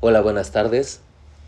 [0.00, 1.00] Hola, buenas tardes.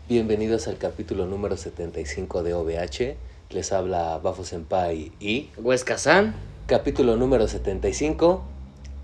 [0.09, 3.15] Bienvenidos al capítulo número 75 de OVH.
[3.49, 6.33] Les habla Bafo Senpai y Huesca-san.
[6.67, 8.43] capítulo número 75,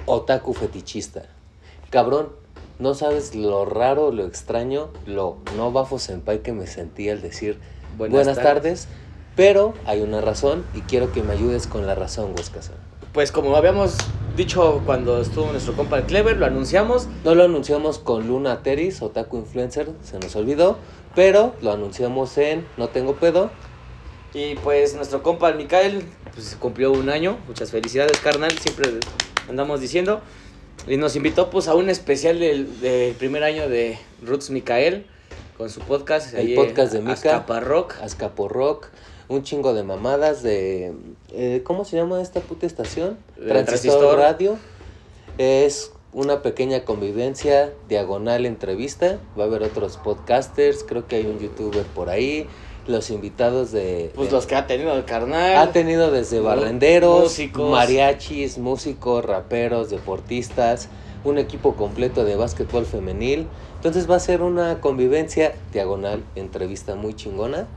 [0.06, 1.24] Otaku fetichista.
[1.90, 2.30] Cabrón,
[2.80, 7.60] no sabes lo raro, lo extraño, lo no Bafo Senpai que me sentí al decir
[7.98, 8.54] buenas, Buenas tardes.
[8.84, 8.88] tardes.
[9.36, 12.76] pero hay una razón y quiero que me ayudes con la razón, Huesca-san.
[13.14, 13.96] Pues como habíamos
[14.38, 17.08] dicho cuando estuvo nuestro compa el Clever, lo anunciamos.
[17.26, 20.78] No lo anunciamos con Luna Teris, Otaku Influencer, se nos olvidó,
[21.16, 23.50] pero lo anunciamos en No Tengo Pedo.
[24.36, 26.04] Y pues nuestro compa el Mikael
[26.36, 27.38] pues, cumplió un año.
[27.48, 28.52] Muchas felicidades, carnal.
[28.52, 29.00] Siempre
[29.50, 30.22] andamos diciendo.
[30.88, 35.08] Y nos invitó pues a un especial del, del primer año de Roots Mikael
[35.58, 36.36] con su podcast.
[36.36, 37.14] El ahí, podcast de Mika.
[37.14, 37.96] Azcapa Rock.
[39.30, 40.94] Un chingo de mamadas de...
[41.34, 43.18] eh, ¿Cómo se llama esta puta estación?
[43.38, 44.18] Eh, Transistor, Transistor.
[44.18, 44.58] Radio.
[45.38, 49.20] Es una pequeña convivencia, diagonal entrevista.
[49.38, 52.48] Va a haber otros podcasters, creo que hay un youtuber por ahí.
[52.88, 54.12] Los invitados de...
[54.16, 55.58] Pues de- los que ha tenido el carnal.
[55.58, 57.70] Ha tenido desde barrenderos, músicos.
[57.70, 60.88] mariachis, músicos, raperos, deportistas,
[61.26, 63.46] un equipo completo de básquetbol femenil.
[63.76, 67.68] Entonces va a ser una convivencia diagonal, entrevista muy chingona.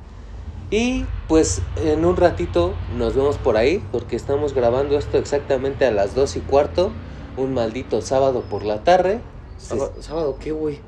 [0.70, 5.90] Y pues en un ratito nos vemos por ahí, porque estamos grabando esto exactamente a
[5.90, 6.92] las 2 y cuarto,
[7.36, 9.20] un maldito sábado por la tarde.
[9.58, 10.78] ¿Sábado, ¿sábado qué, güey?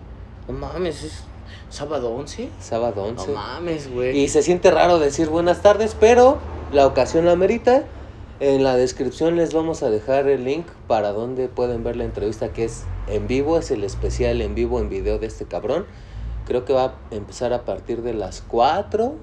[0.46, 1.24] No mames, es
[1.68, 2.48] sábado 11.
[2.60, 3.32] Sábado No 11.
[3.32, 4.16] mames, güey.
[4.18, 6.38] Y se siente raro decir buenas tardes, pero
[6.72, 7.84] la ocasión la merita.
[8.40, 12.52] En la descripción les vamos a dejar el link para donde pueden ver la entrevista
[12.52, 15.86] que es en vivo, es el especial en vivo en video de este cabrón.
[16.46, 19.14] Creo que va a empezar a partir de las 4,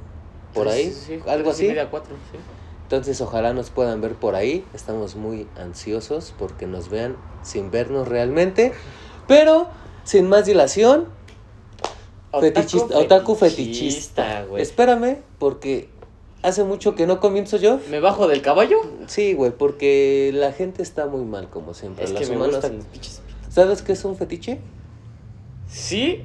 [0.54, 1.68] por Sí, ahí, sí, algo así.
[1.68, 2.38] media, cuatro, sí.
[2.84, 4.66] Entonces ojalá nos puedan ver por ahí.
[4.74, 8.74] Estamos muy ansiosos porque nos vean sin vernos realmente.
[9.28, 9.68] Pero
[10.04, 11.06] sin más dilación,
[12.32, 14.46] Fetichista- otaku fetichista.
[14.46, 14.62] güey.
[14.64, 15.90] espérame porque
[16.42, 17.80] hace mucho que no comienzo yo.
[17.90, 18.78] ¿Me bajo del caballo?
[19.08, 22.06] Sí, güey, porque la gente está muy mal como siempre.
[22.06, 23.22] Es Las que me humanas- gustan los pinches.
[23.50, 24.60] ¿Sabes qué es un fetiche?
[25.68, 26.24] Sí.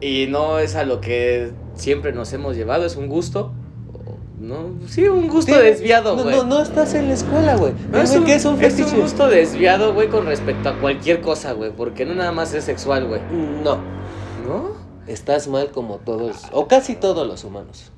[0.00, 3.52] Y no es a lo que siempre nos hemos llevado, es un gusto.
[4.40, 6.36] No, sí, un gusto desviado, no, güey.
[6.36, 7.72] no, no estás en la escuela, güey.
[7.90, 11.72] No, es un es un gusto desviado, güey, con respecto a cualquier cosa, güey.
[11.72, 13.20] Porque no nada más es sexual, güey.
[13.64, 13.78] No,
[14.46, 14.78] ¿No?
[15.08, 17.90] estás mal como todos, o casi todos los humanos.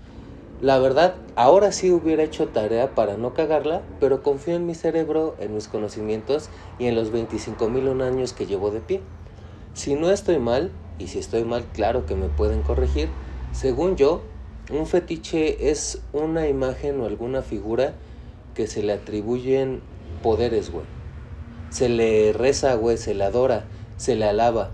[0.62, 5.34] La verdad, ahora sí hubiera hecho tarea para no cagarla, pero confío en mi cerebro,
[5.40, 9.00] en mis conocimientos y en los 25 mil años que llevo de pie.
[9.72, 13.08] Si no estoy mal, y si estoy mal, claro que me pueden corregir,
[13.52, 14.22] según yo,
[14.70, 17.94] un fetiche es una imagen o alguna figura
[18.54, 19.80] que se le atribuyen
[20.22, 20.84] poderes, güey.
[21.70, 23.64] Se le reza, güey, se le adora,
[23.96, 24.70] se le alaba.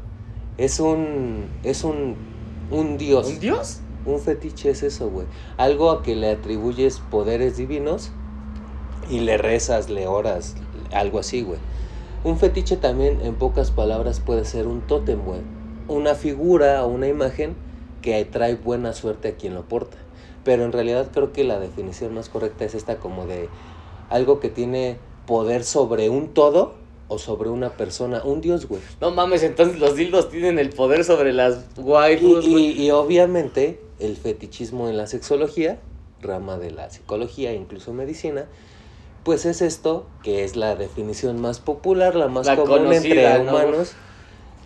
[0.59, 1.47] Es un.
[1.63, 2.17] Es un.
[2.71, 3.29] Un dios.
[3.29, 3.81] ¿Un dios?
[4.05, 5.27] Un fetiche es eso, güey.
[5.57, 8.11] Algo a que le atribuyes poderes divinos
[9.11, 10.57] y le rezas, le oras,
[10.93, 11.59] algo así, güey.
[12.25, 15.41] Un fetiche también, en pocas palabras, puede ser un tótem, güey.
[15.89, 17.55] Una figura o una imagen
[18.07, 19.97] que trae buena suerte a quien lo porta.
[20.45, 23.49] Pero en realidad creo que la definición más correcta es esta como de
[24.11, 26.75] algo que tiene poder sobre un todo
[27.09, 28.81] o sobre una persona, un dios, güey.
[29.01, 34.17] No mames, entonces los dildos tienen el poder sobre las waifus, y- y obviamente el
[34.17, 35.81] fetichismo en la sexología,
[36.23, 38.47] rama de la psicología, incluso medicina,
[39.25, 43.39] pues es esto, que es la definición más popular, la más La común entre conocida,
[43.41, 43.51] ¿no?
[43.51, 43.95] humanos,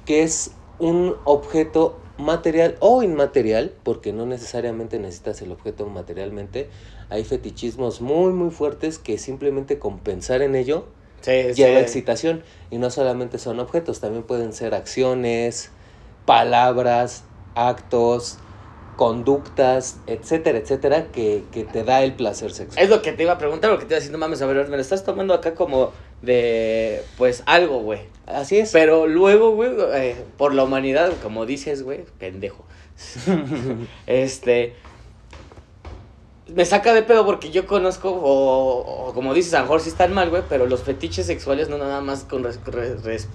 [0.04, 6.68] que es un objeto material o inmaterial, porque no necesariamente necesitas el objeto materialmente.
[7.08, 10.86] Hay fetichismos muy, muy fuertes que simplemente con pensar en ello
[11.22, 11.82] Sí, lleva sí.
[11.82, 12.42] excitación.
[12.70, 15.70] Y no solamente son objetos, también pueden ser acciones,
[16.24, 18.38] palabras, actos,
[19.00, 22.84] conductas, etcétera, etcétera, que, que te da el placer sexual.
[22.84, 24.76] Es lo que te iba a preguntar, porque te iba diciendo, mames, a ver, me
[24.76, 28.00] lo estás tomando acá como de, pues, algo, güey.
[28.26, 28.72] Así es.
[28.72, 32.62] Pero luego, güey, eh, por la humanidad, como dices, güey, pendejo.
[34.06, 34.74] este.
[36.54, 39.88] Me saca de pedo porque yo conozco, o, o como dices, a lo mejor sí
[39.88, 42.44] están mal, güey, pero los fetiches sexuales no nada más con.
[42.44, 43.28] res- res- res-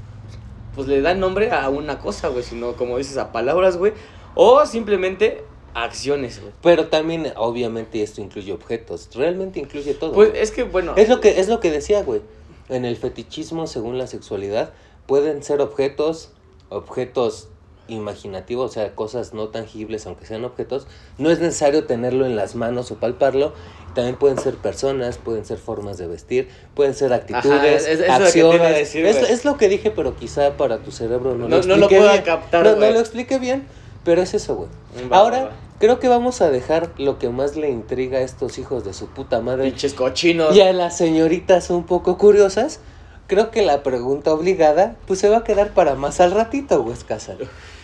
[0.76, 3.94] pues le dan nombre a una cosa, güey, sino como dices, a palabras, güey,
[4.36, 6.52] o simplemente a acciones, güey.
[6.64, 9.10] Pero también, obviamente, esto incluye objetos.
[9.14, 10.14] Realmente incluye todo.
[10.14, 10.42] Pues güey.
[10.42, 10.94] es que, bueno.
[10.96, 12.22] es lo que es lo que decía, güey.
[12.70, 14.74] En el fetichismo, según la sexualidad,
[15.06, 16.32] pueden ser objetos,
[16.70, 17.50] objetos
[17.88, 20.88] imaginativo, o sea, cosas no tangibles, aunque sean objetos,
[21.20, 23.54] no es necesario tenerlo en las manos o palparlo.
[23.94, 28.14] También pueden ser personas, pueden ser formas de vestir, pueden ser actitudes, es- es lo
[28.14, 28.76] a acciones.
[28.78, 31.76] decir, es, es lo que dije, pero quizá para tu cerebro no, No- lo no
[31.78, 33.68] lo pueda captar, No, no lo expliqué bien,
[34.06, 34.70] pero es eso, güey.
[35.12, 38.58] Va, Ahora, va, creo que vamos a dejar lo que más le intriga a estos
[38.60, 40.56] hijos de su puta madre Pinches cochinos.
[40.56, 42.80] y a las señoritas un poco curiosas.
[43.28, 46.96] Creo que la pregunta obligada, pues se va a quedar para más al ratito, güey,
[47.08, 47.40] Casal.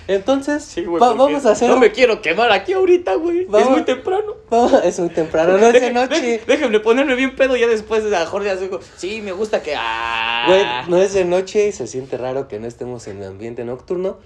[0.08, 1.70] Entonces, Sí, va- vamos a hacer.
[1.70, 3.48] No me quiero quemar aquí ahorita, güey.
[3.52, 4.34] Es muy temprano.
[4.50, 6.42] vamos- es muy temprano, no es de noche.
[6.46, 8.60] Déjenme ponerme bien pedo ya después de la jornada.
[8.98, 9.74] Sí, me gusta que.
[9.78, 10.46] Ah.
[10.48, 13.64] Güey, no es de noche y se siente raro que no estemos en el ambiente
[13.64, 14.18] nocturno.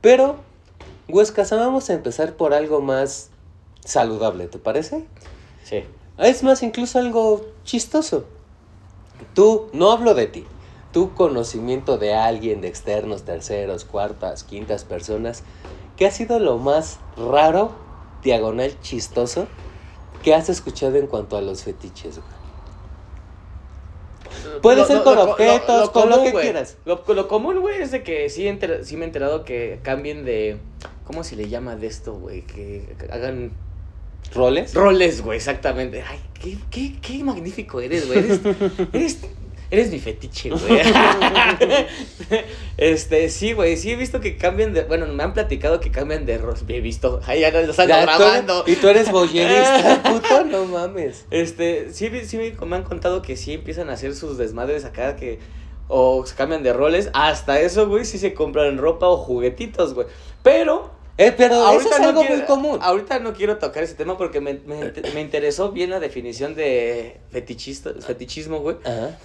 [0.00, 0.36] Pero,
[1.08, 3.30] Huescasa, vamos a empezar por algo más
[3.84, 5.04] saludable, ¿te parece?
[5.64, 5.84] Sí.
[6.18, 8.24] Es más, incluso algo chistoso.
[9.34, 10.46] Tú, no hablo de ti,
[10.92, 15.42] tu conocimiento de alguien, de externos, terceros, cuartas, quintas personas,
[15.96, 17.72] ¿qué ha sido lo más raro,
[18.22, 19.46] diagonal chistoso,
[20.22, 22.42] que has escuchado en cuanto a los fetiches, güey?
[24.60, 26.76] Puede ser con objetos, con lo que quieras.
[26.84, 30.24] Lo, lo común, güey, es de que sí, enter- sí me he enterado que cambien
[30.24, 30.60] de.
[31.04, 32.42] ¿Cómo se le llama de esto, güey?
[32.42, 33.52] Que hagan
[34.34, 34.72] ¿Roles?
[34.74, 36.02] roles, güey, exactamente.
[36.08, 38.18] Ay, qué, qué, qué magnífico eres, güey.
[38.20, 38.40] Eres,
[38.92, 39.18] eres,
[39.70, 40.80] eres mi fetiche, güey.
[42.76, 44.84] este, sí, güey, sí he visto que cambian de.
[44.84, 46.64] Bueno, me han platicado que cambian de roles.
[46.68, 47.20] He visto.
[47.26, 48.64] Ay, ya lo están Ya, tú grabando.
[48.66, 51.26] y tú eres boyerista, puto, no mames.
[51.30, 55.16] Este, sí, sí me, me han contado que sí empiezan a hacer sus desmadres acá
[55.16, 55.38] que
[55.88, 60.06] o se cambian de roles, hasta eso, güey, sí se compran ropa o juguetitos, güey.
[60.42, 62.78] Pero Eh, pero eso es no algo quiero- muy común.
[62.82, 67.18] Ahorita no quiero tocar ese tema porque me, me, me interesó bien la definición de
[67.30, 68.76] fetichista, fetichismo, güey.
[68.84, 69.18] Ajá.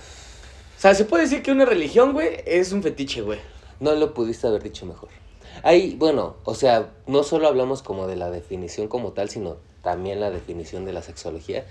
[0.77, 3.39] O sea, se puede decir que una religión, güey, es un fetiche, güey.
[3.79, 5.09] No lo pudiste haber dicho mejor.
[5.63, 10.19] Ahí, bueno, o sea, no solo hablamos como de la definición como tal, sino también
[10.19, 11.65] la definición de la sexología.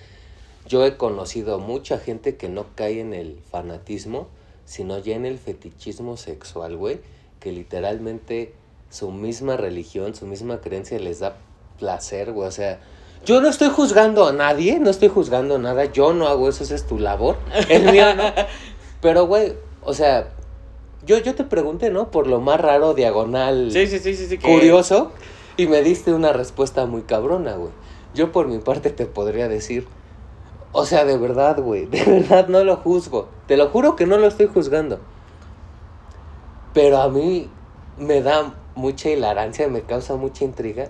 [0.67, 4.27] Yo he conocido mucha gente que no cae en el fanatismo,
[4.65, 6.99] sino ya en el fetichismo sexual, güey,
[7.39, 8.55] que literalmente
[8.91, 11.37] su misma religión, su misma creencia les da
[11.79, 12.81] placer, güey, o sea...
[13.25, 16.75] Yo no estoy juzgando a nadie, no estoy juzgando nada, yo no hago eso, esa
[16.77, 17.37] es tu labor,
[17.69, 18.25] el mío no.
[19.01, 20.29] Pero, güey, o sea,
[21.05, 22.11] yo, yo te pregunté, ¿no?
[22.11, 25.11] Por lo más raro, diagonal, Sí, sí, sí, sí, curioso,
[25.57, 27.73] y me diste una respuesta muy cabrona, güey.
[28.15, 29.87] Yo por mi parte te podría decir,
[30.73, 33.29] o sea, de verdad, güey, de verdad no lo juzgo.
[33.47, 35.01] Te lo juro que no lo estoy juzgando.
[36.75, 37.49] Pero a mí
[37.97, 40.89] me da mucha hilarancia, me causa mucha intriga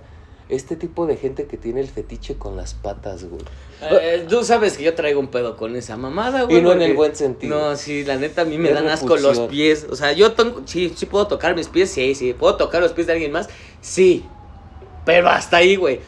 [0.49, 3.43] este tipo de gente que tiene el fetiche con las patas, güey.
[3.83, 6.59] Eh, tú sabes que yo traigo un pedo con esa mamada, güey.
[6.59, 7.59] Y no en el buen sentido.
[7.71, 9.87] No, sí, la neta a mí me Es dan asco los pies.
[9.91, 12.33] O sea, yo tengo, sí, sí puedo tocar mis pies, sí, sí.
[12.33, 13.49] ¿Puedo tocar los pies de alguien más?
[13.81, 14.25] Sí.
[15.05, 16.01] Pero hasta ahí, güey.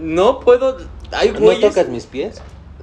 [0.00, 0.78] No puedo.
[1.10, 2.40] Hay ¿No tocas mis pies?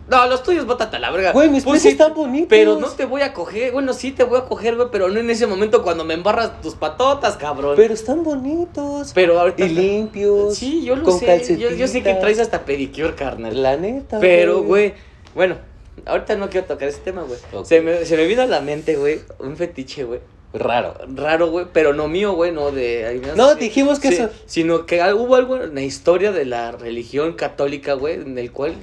[0.10, 1.32] No, los tuyos, bótate a la verga.
[1.34, 2.48] Güey, mis Pues pies sí, están bonitos.
[2.50, 3.72] Pero no te voy a coger.
[3.72, 4.88] Bueno, sí te voy a coger, güey.
[4.92, 7.76] Pero no en ese momento cuando me embarras tus patotas, cabrón.
[7.76, 9.12] Pero están bonitos.
[9.14, 9.66] Pero ahorita.
[9.66, 10.56] Y limpios.
[10.56, 11.58] Sí, yo lo con sé.
[11.58, 13.62] Yo, yo sé que traes hasta pedicure, carnal.
[13.62, 14.20] La neta.
[14.20, 14.94] Pero, güey,
[15.36, 15.58] bueno,
[16.06, 17.40] ahorita no quiero tocar ese tema, güey.
[17.66, 20.20] Se, me, se me vino a la mente, güey, un fetiche, güey.
[20.52, 20.96] Raro.
[21.14, 23.22] Raro, güey, pero no mío, güey, no de...
[23.36, 27.34] No, dijimos que sí, eso- Sino que hubo algo en la historia de la religión
[27.34, 28.74] católica, güey, en el cual,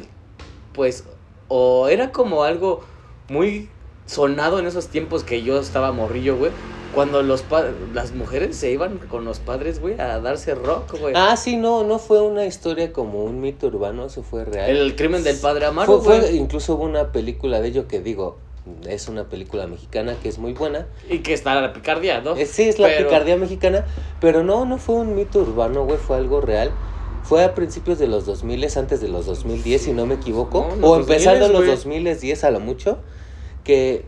[0.72, 1.02] pues,
[1.48, 2.82] o era como algo
[3.28, 3.68] muy
[4.06, 6.52] sonado en esos tiempos que yo estaba morrillo, güey.
[6.94, 7.44] Cuando los
[7.92, 11.12] las mujeres se iban con los padres, güey, a darse rock, güey.
[11.16, 14.70] Ah, sí, no, no fue una historia como un mito urbano, eso fue real.
[14.70, 18.38] el crimen del padre Amaro, fue- incluso hubo una película de ello que digo,
[18.88, 20.86] es una película mexicana que es muy buena.
[21.10, 22.34] Y que está la picardía, ¿no?
[22.34, 23.84] Eh, sí, es la Pero- picardía mexicana,
[24.20, 26.70] pero no, no fue un mito urbano, güey, fue algo real.
[27.28, 30.76] Fue a principios de los 2000, antes de los 2010, si no me equivoco, No,
[30.76, 31.70] los o empezando 2000s, los güey.
[31.70, 32.98] 2010 a lo mucho,
[33.64, 34.04] que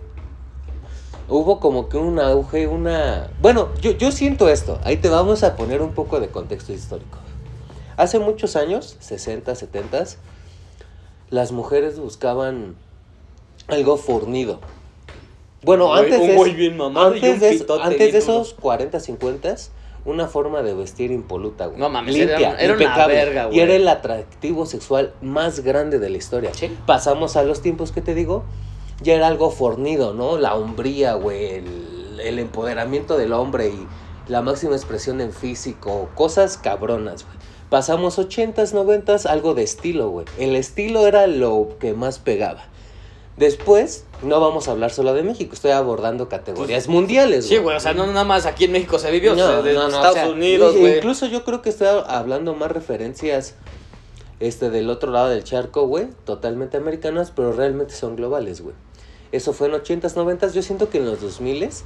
[1.29, 3.31] hubo como que un auge, una...
[3.43, 7.19] Bueno, yo, yo siento esto, ahí te vamos a poner un poco de contexto histórico.
[7.97, 10.05] Hace muchos años, 60, 70,
[11.31, 12.77] las mujeres buscaban
[13.67, 14.61] algo fornido.
[15.65, 16.37] Bueno, antes de,
[16.95, 19.57] antes de, antes de esos 40, 50,
[20.05, 21.78] una forma de vestir impoluta, güey.
[21.78, 23.57] No mames, Limpia, era- era una verga, güey.
[23.59, 26.50] Y era el atractivo sexual más grande de la historia.
[26.55, 26.75] Sí.
[26.87, 28.45] Pasamos a los tiempos que te digo,
[29.02, 30.38] ya era algo fornido, ¿no?
[30.38, 33.87] La hombría, güey, el, el empoderamiento del hombre y
[34.31, 37.37] la máxima expresión en físico, cosas cabronas, güey.
[37.71, 40.26] Pasamos 80s, 90s, algo de estilo, güey.
[40.38, 42.62] El estilo era lo que más pegaba.
[43.37, 47.47] Después, no vamos a hablar solo de México, estoy abordando categorías mundiales.
[47.47, 49.63] Sí, güey, o sea, no nada más aquí en México se vivió, o sea, No,
[49.63, 50.97] de no, no, Estados o sea, Unidos, güey.
[50.97, 53.55] Incluso yo creo que estoy hablando más referencias
[54.41, 58.75] este del otro lado del charco, güey, totalmente americanas, pero realmente son globales, güey.
[59.33, 61.83] Eso fue en 80s, 90s, yo siento que en los 2000s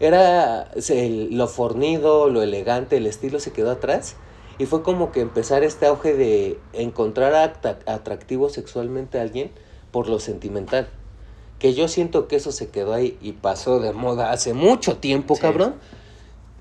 [0.00, 4.16] era el- lo fornido, lo elegante, el estilo se quedó atrás
[4.58, 7.34] y fue como que empezar este auge de encontrar
[7.86, 9.52] atractivo sexualmente a alguien
[9.90, 10.88] por lo sentimental.
[11.62, 15.36] Que yo siento que eso se quedó ahí y pasó de moda hace mucho tiempo,
[15.36, 15.42] Sí.
[15.42, 15.76] cabrón.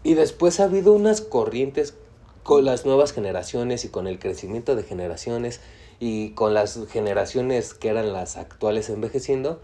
[0.03, 1.95] Y después ha habido unas corrientes
[2.43, 5.59] con las nuevas generaciones y con el crecimiento de generaciones
[5.99, 9.59] y con las generaciones que eran las actuales envejeciendo,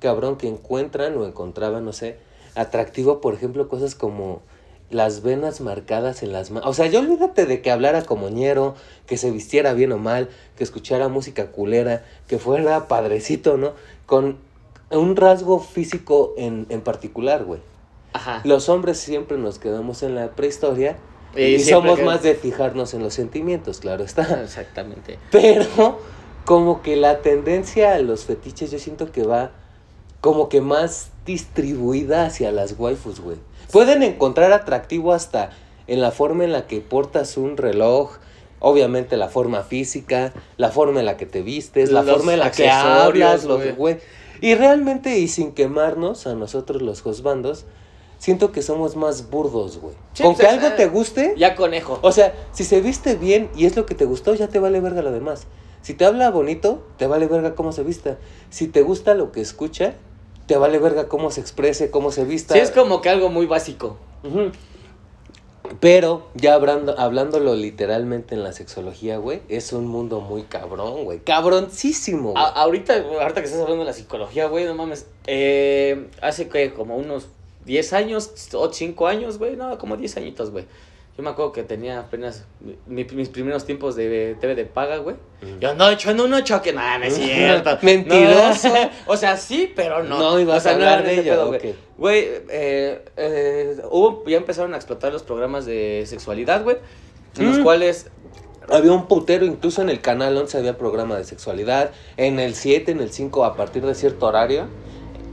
[0.00, 2.16] cabrón, que encuentran o encontraban, no sé,
[2.56, 4.42] atractivo, por ejemplo, cosas como
[4.90, 6.68] las venas marcadas en las manos.
[6.68, 8.74] O sea, ya olvídate de que hablara como ñero,
[9.06, 13.74] que se vistiera bien o mal, que escuchara música culera, que fuera padrecito, ¿no?
[14.06, 14.50] Con
[14.98, 17.60] un rasgo físico en, en particular, güey.
[18.12, 18.40] Ajá.
[18.44, 20.96] Los hombres siempre nos quedamos en la prehistoria
[21.36, 24.22] Y somos que- más de fijarnos en los sentimientos, claro está.
[24.42, 25.18] Exactamente.
[25.30, 25.98] Pero
[26.44, 29.50] como que la tendencia a los fetiches yo siento que va
[30.20, 33.36] como que más distribuida hacia las waifus, güey.
[33.70, 35.50] Pueden encontrar atractivo hasta
[35.86, 38.18] en la forma en la que portas un reloj,
[38.60, 42.38] obviamente la forma física, la forma en la que te vistes, la Los forma en
[42.40, 43.98] la que hablas, los güey.
[44.42, 47.64] Y realmente y sin quemarnos a nosotros los josbandos,
[48.18, 49.94] siento que somos más burdos, güey.
[50.12, 51.98] Sí, Con pues, que algo te guste, Ya conejo.
[52.02, 54.80] o sea, si se viste bien y es lo que te gustó, ya te vale
[54.80, 55.46] verga lo demás.
[55.80, 58.18] Si te habla bonito, te vale verga cómo se vista.
[58.50, 59.94] Si te gusta lo que escucha,
[60.46, 62.54] te vale verga cómo se exprese, cómo se vista.
[62.54, 63.96] Sí, es como que algo muy básico.
[64.24, 64.50] Ujú.
[65.80, 71.20] Pero ya hablando, hablándolo literalmente en la sexología, güey, es un mundo muy cabrón, güey.
[71.20, 72.32] Cabroncísimo.
[72.32, 72.42] güey.
[72.44, 75.06] A- ahorita, ahorita que estás hablando de la psicología, güey, no mames.
[75.26, 77.28] Eh, hace que como unos
[77.64, 80.64] 10 años o 5 años, güey, no, como 10 añitos, güey.
[81.14, 82.44] Yo me acuerdo que tenía apenas
[82.86, 85.16] mi- mis primeros tiempos de TV de paga, güey.
[85.42, 85.60] Ujú.
[85.60, 87.76] Yo ando echando uno choque, no, no es cierto.
[87.82, 88.68] Mentiroso.
[88.68, 90.18] No, o sea, sí, pero no.
[90.18, 91.74] No ibas o sea, a hablar de ello, güey.
[92.02, 96.78] Güey, eh, eh, hubo, ya empezaron a explotar los programas de sexualidad, güey.
[97.38, 97.62] En los Mm.
[97.62, 98.06] cuales
[98.68, 101.90] Había un putero, incluso en el canal 11 había programa de sexualidad.
[102.16, 104.66] En el 7, en el 5, a partir de cierto horario.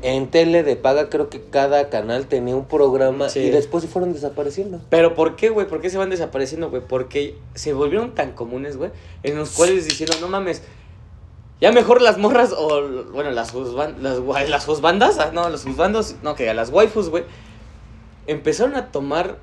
[0.02, 3.40] En tele de paga, creo que cada canal tenía un programa Sí.
[3.42, 4.82] y después se fueron desapareciendo.
[4.90, 5.68] Pero ¿por qué, güey?
[5.68, 6.82] ¿Por qué se van desapareciendo, güey?
[6.88, 8.90] Porque se volvieron tan comunes, güey,
[9.22, 10.64] en los cuales diciendo, no mames,
[11.62, 16.16] ya mejor las morras o, bueno, las husban- las, las husbandas, ah, no, los husbandos,
[16.24, 17.24] no, que a las waifus, güey,
[18.28, 19.38] empezaron a tomar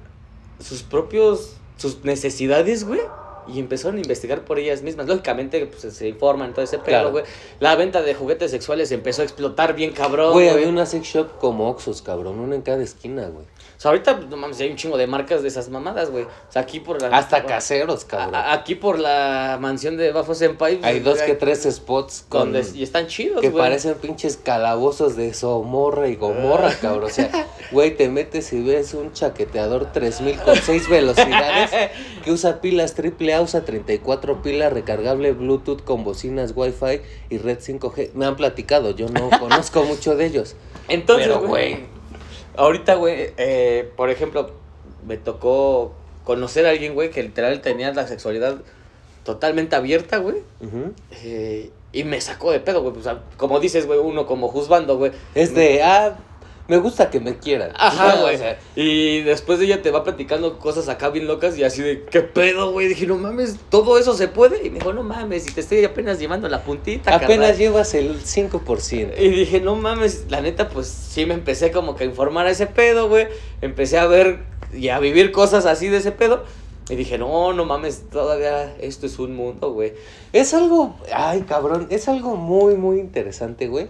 [0.60, 3.00] sus propios, sus necesidades, güey,
[3.48, 5.06] y empezaron a investigar por ellas mismas.
[5.06, 7.10] Lógicamente, pues se informan, todo ese pedo, Claro.
[7.12, 7.24] güey.
[7.60, 10.56] La venta de juguetes sexuales empezó a explotar bien cabrón, Güey, güey.
[10.56, 13.46] había una sex shop como Oxos, cabrón, una en cada esquina, güey.
[13.76, 16.24] O sea, ahorita, no mames, hay un chingo de marcas de esas mamadas, güey.
[16.24, 17.08] O sea, aquí por la...
[17.08, 18.34] Hasta por- caseros, cabrón.
[18.34, 20.80] a- Aquí por la mansión de Bafo Senpai.
[20.82, 23.62] Hay pues, dos que hay- tres spots con donde- y están chidos, que güey.
[23.62, 27.04] parecen pinches calabozos de Somorra y Gomorra, cabrón.
[27.04, 27.30] O sea,
[27.70, 31.90] güey, te metes y ves un chaqueteador 3000 con 6 velocidades
[32.24, 38.12] que usa pilas AAA, usa 34 pilas, recargable Bluetooth con bocinas Wi-Fi y red 5G.
[38.14, 40.56] Me han platicado, yo no conozco mucho de ellos.
[40.88, 41.94] Entonces, Pero, güey.
[42.56, 44.50] Ahorita, güey, eh, por ejemplo,
[45.06, 45.92] me tocó
[46.24, 48.56] conocer a alguien, güey, que literal tenía la sexualidad
[49.24, 50.36] totalmente abierta, güey.
[51.10, 52.96] Eh, y me sacó de pedo, güey.
[52.96, 55.12] O sea, como dices, güey, uno como juzgando, güey.
[55.34, 56.16] Es de, ah,
[56.68, 57.70] me gusta que me quieran.
[57.76, 58.38] Ajá, O güey.
[58.38, 62.02] sea, y después de ella te va platicando cosas acá bien locas y así de,
[62.10, 62.88] ¿qué pedo, güey?
[62.88, 64.66] Dije, no mames, todo eso se puede.
[64.66, 67.14] Y me dijo, no mames, y te estoy apenas llevando la puntita.
[67.14, 67.56] apenas carnal".
[67.56, 69.14] llevas el 5%.
[69.18, 72.50] Y dije, no mames, la neta, pues sí me empecé como que a informar a
[72.50, 73.28] ese pedo, güey.
[73.60, 74.40] Empecé a ver
[74.74, 76.44] y a vivir cosas así de ese pedo.
[76.88, 79.94] Y dije, no, no mames, todavía esto es un mundo, güey.
[80.32, 83.88] Es algo, ay cabrón, es algo muy, muy interesante, güey.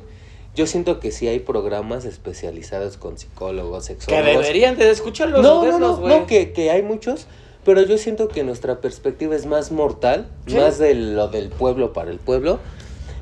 [0.57, 4.27] Yo siento que sí hay programas especializados con psicólogos, Que sexólogos.
[4.27, 7.27] deberían de escucharlos No, no, no, no, que, que hay muchos,
[7.65, 10.57] pero yo siento que nuestra perspectiva es más mortal, Sí.
[10.57, 12.59] más de lo del pueblo para el pueblo.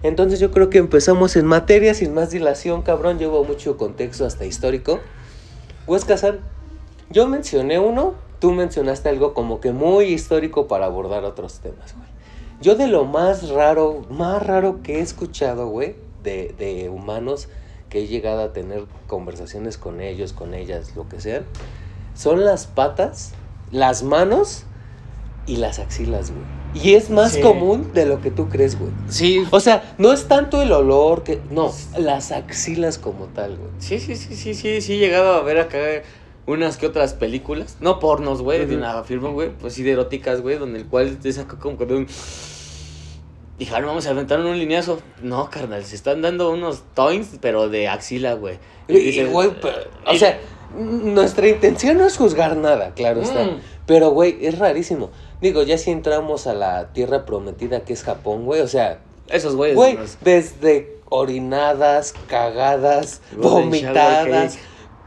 [0.05, 3.19] Entonces yo creo que empezamos en materia sin más dilación, cabrón.
[3.19, 5.00] Llevo mucho contexto hasta histórico.
[5.87, 6.38] Huesca San,
[7.11, 12.09] yo mencioné uno, tú mencionaste algo como que muy histórico para abordar otros temas, güey.
[12.61, 17.49] Yo de lo más raro, más raro que he escuchado, güey, de, de humanos
[17.88, 21.45] que he llegado a tener conversaciones con ellos, con ellas, lo que sean,
[22.16, 23.33] son las patas,
[23.71, 24.64] las manos
[25.47, 26.43] y las axilas, güey.
[26.85, 27.40] Y es más Sí.
[27.40, 28.90] común de lo que tú crees, güey.
[29.09, 29.45] Sí.
[29.52, 31.40] O sea, no es tanto el olor que.
[31.52, 33.71] No, las axilas como tal, güey.
[33.78, 35.78] Sí, sí, sí, sí, sí, sí, he llegado a ver acá
[36.47, 38.75] unas que otras películas, no pornos, güey, de Ujú.
[38.85, 41.87] una firma, güey, pues sí de eróticas, güey, donde el cual te saca como que
[41.87, 42.07] de un...
[43.59, 45.01] Dijeron, vamos a aventar un lineazo.
[45.23, 48.59] No, carnal, se están dando unos toins, pero de axila, güey.
[48.89, 50.39] Y, dices, güey, pero- o sea,
[50.77, 53.45] nuestra intención no es juzgar nada, claro está.
[53.45, 53.61] Mm.
[53.87, 55.11] Pero, güey, es rarísimo.
[55.41, 59.55] Digo, ya si entramos a la tierra prometida que es Japón, güey, o sea, Esos
[59.55, 59.77] güeyes.
[59.77, 64.59] güey, desde orinadas, cagadas, Golden vomitadas,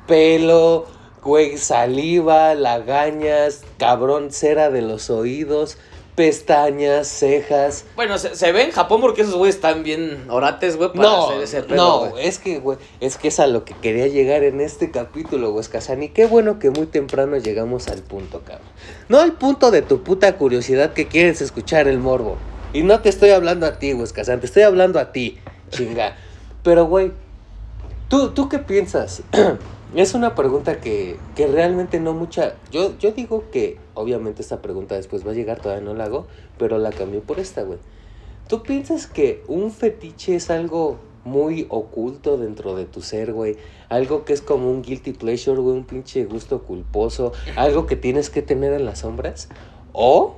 [0.08, 0.86] pelo,
[1.24, 5.78] güey, saliva, lagañas, cabrón, cera de los oídos,
[6.18, 7.86] pestañas, cejas.
[7.96, 11.28] Bueno, se, se ve en Japón porque esos güeyes están bien orates, güey, para No,
[11.28, 14.44] hacer ese pedo, no, es que, güey, es que es a lo que quería llegar
[14.44, 15.64] en este capítulo, güey,
[16.02, 18.66] Y qué bueno que muy temprano llegamos al punto, cabrón.
[19.10, 22.38] No al punto de tu puta curiosidad que quieres escuchar el morbo.
[22.74, 25.38] Y no te estoy hablando a ti, güey, te estoy hablando a ti,
[25.70, 26.18] chinga.
[26.64, 27.12] Pero, güey,
[28.10, 29.22] ¿tú, ¿tú qué piensas?
[29.96, 32.56] es una pregunta que, que realmente no mucha...
[32.72, 36.28] Yo, yo digo que, obviamente, esta pregunta después va a llegar, todavía no la hago,
[36.58, 37.80] pero la cambié por esta, güey.
[38.48, 43.58] ¿Tú piensas que un fetiche es algo muy oculto dentro de tu ser, güey?
[43.90, 48.30] Algo que es como un guilty pleasure, güey, un pinche gusto culposo, algo que tienes
[48.30, 49.50] que tener en las sombras?
[49.92, 50.36] ¿O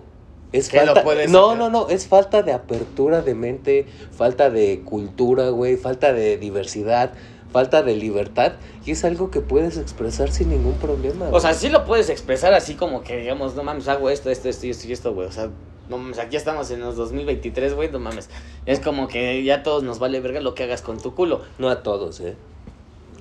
[0.52, 1.04] es Que falta...
[1.28, 6.38] No, no, no, es falta de apertura de mente, falta de cultura, güey, falta de
[6.38, 7.14] diversidad,
[7.52, 8.54] falta de libertad,
[8.86, 11.30] y es algo que puedes expresar sin ningún problema.
[11.32, 14.50] O sea, sí lo puedes expresar así como que, digamos, no mames, hago esto, esto,
[14.50, 15.28] esto y esto y esto, güey.
[15.28, 15.50] O sea,
[15.90, 18.30] no mames, aquí estamos en los 2023, güey, no mames.
[18.66, 21.42] Es como que ya a todos nos vale verga lo que hagas con tu culo.
[21.58, 22.36] no a todos, ¿eh?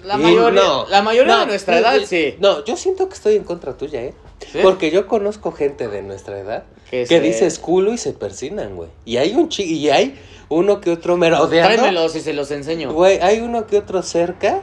[0.05, 2.37] La Y mayoría, no, la mayoría no, de nuestra y- edad, y- sí.
[2.39, 4.15] No, yo siento que estoy en contra tuya, ¿eh?
[4.53, 4.59] ¿Sí?
[4.63, 8.77] Porque yo conozco gente de nuestra edad Que que se- dices culo y se persinan,
[8.77, 8.91] güey.
[9.05, 10.17] Y hay un chi y hay
[10.49, 11.75] uno que otro merodeando.
[11.75, 12.93] Tráemelos y se los enseño.
[12.93, 14.63] Güey, hay uno que otro cerca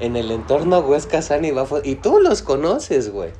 [0.00, 1.80] en el entorno Huesca San y Bafo.
[1.84, 3.30] Y tú los conoces, güey.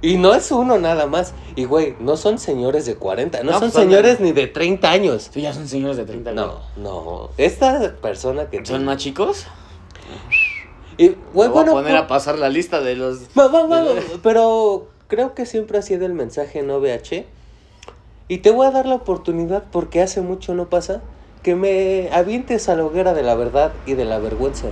[0.00, 1.32] Y no es uno nada más.
[1.54, 4.90] Y, güey, no son señores de 40, no, No, son pues, señores ni de 30
[4.90, 5.30] años.
[5.32, 6.44] Sí, ya son señores de 30, güey.
[6.44, 7.30] No, no.
[7.38, 8.66] Esta persona que...
[8.66, 9.46] ¿Son más chicos?
[10.98, 13.28] Y, Me güey, voy bueno, a poner a pasar la lista de los...
[13.38, 13.84] Va, va,
[14.24, 17.26] pero creo que siempre ha sido el mensaje en OVH.
[18.28, 21.00] Y te voy a dar la oportunidad, porque hace mucho no pasa,
[21.42, 24.68] que me avientes a la hoguera de la verdad y de la vergüenza.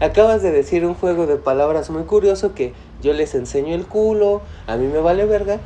[0.00, 4.42] Acabas de decir un juego de palabras muy curioso que yo les enseño el culo,
[4.66, 5.58] a mí me vale verga.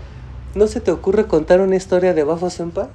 [0.55, 2.88] ¿No se te ocurre contar una historia de Bafo Senpai?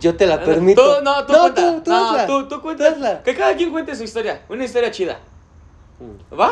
[0.00, 0.98] Yo te la permito.
[0.98, 1.76] Tú, no, tú cuenta.
[1.76, 2.26] tú, tú no, hazla.
[2.26, 3.24] tú.
[3.24, 4.42] Que cada quien cuente su historia.
[4.48, 5.20] Una historia chida.
[6.38, 6.50] ¿Va?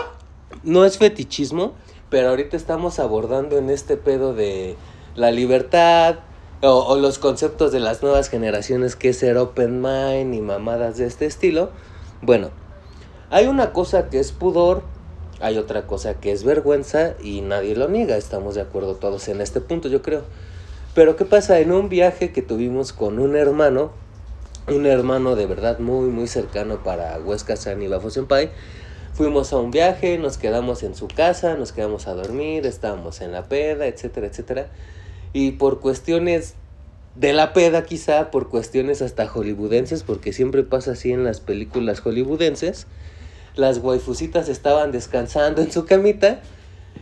[0.63, 1.75] no es fetichismo,
[2.09, 4.77] pero ahorita estamos abordando en este pedo de
[5.15, 6.17] la libertad
[6.63, 11.07] o, los conceptos de las nuevas generaciones que es ser open mind y mamadas de
[11.07, 11.71] este estilo.
[12.23, 12.51] Bueno,
[13.31, 14.83] hay una cosa que es pudor,
[15.41, 19.41] hay otra cosa que es vergüenza y nadie lo niega, estamos de acuerdo todos en
[19.41, 20.23] este punto, yo creo.
[20.95, 21.61] Pero ¿qué pasa?
[21.61, 23.93] En un viaje que tuvimos con un hermano,
[24.69, 28.51] un hermano de verdad muy, muy cercano para Huesca San y Bafo Senpai,
[29.13, 33.33] Fuimos a un viaje, nos quedamos en su casa, nos quedamos a dormir, estábamos en
[33.33, 34.69] la peda, etcétera, etcétera.
[35.33, 36.55] Y por cuestiones
[37.15, 42.01] de la peda quizá, por cuestiones hasta hollywoodenses, porque siempre pasa así en las películas
[42.01, 42.87] hollywoodenses,
[43.57, 46.41] las waifusitas estaban descansando en su camita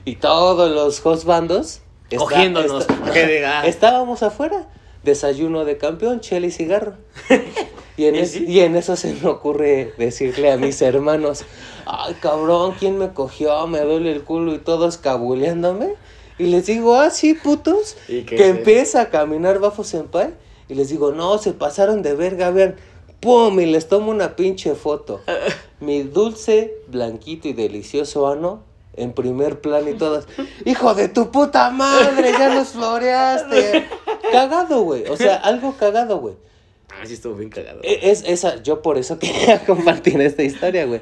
[0.05, 1.81] y todos los hostbandos
[2.17, 2.87] Cogiéndonos.
[2.89, 3.67] está- diga.
[3.67, 4.67] estábamos afuera.
[5.05, 6.95] Desayuno de campeón, chela y cigarro.
[7.99, 11.45] Y en, ¿Y es- y en eso se me ocurre decirle a mis hermanos,
[11.85, 13.67] ay cabrón, ¿quién me cogió?
[13.67, 15.95] Me duele el culo y todos cabuleándome.
[16.39, 17.97] Y les digo, ah, sí, putos.
[18.09, 20.35] Y Que, empieza a caminar Bafo Senpai.
[20.69, 22.77] Y les digo, no, se pasaron de verga, vean.
[23.21, 23.59] ¡Pum!
[23.59, 25.21] Y les tomo una pinche foto.
[25.81, 28.63] Mi dulce, blanquito y delicioso ano
[28.95, 30.27] en primer plano y todas.
[30.65, 32.33] ¡Hijo de tu puta madre!
[32.33, 33.87] ¡Ya nos floreaste!
[34.33, 35.07] Cagado, güey.
[35.09, 36.35] O sea, algo cagado, güey.
[36.91, 37.81] Ah, sí estuvo bien cagado.
[37.83, 41.01] E- Es esa, yo por eso quería compartir esta historia, güey.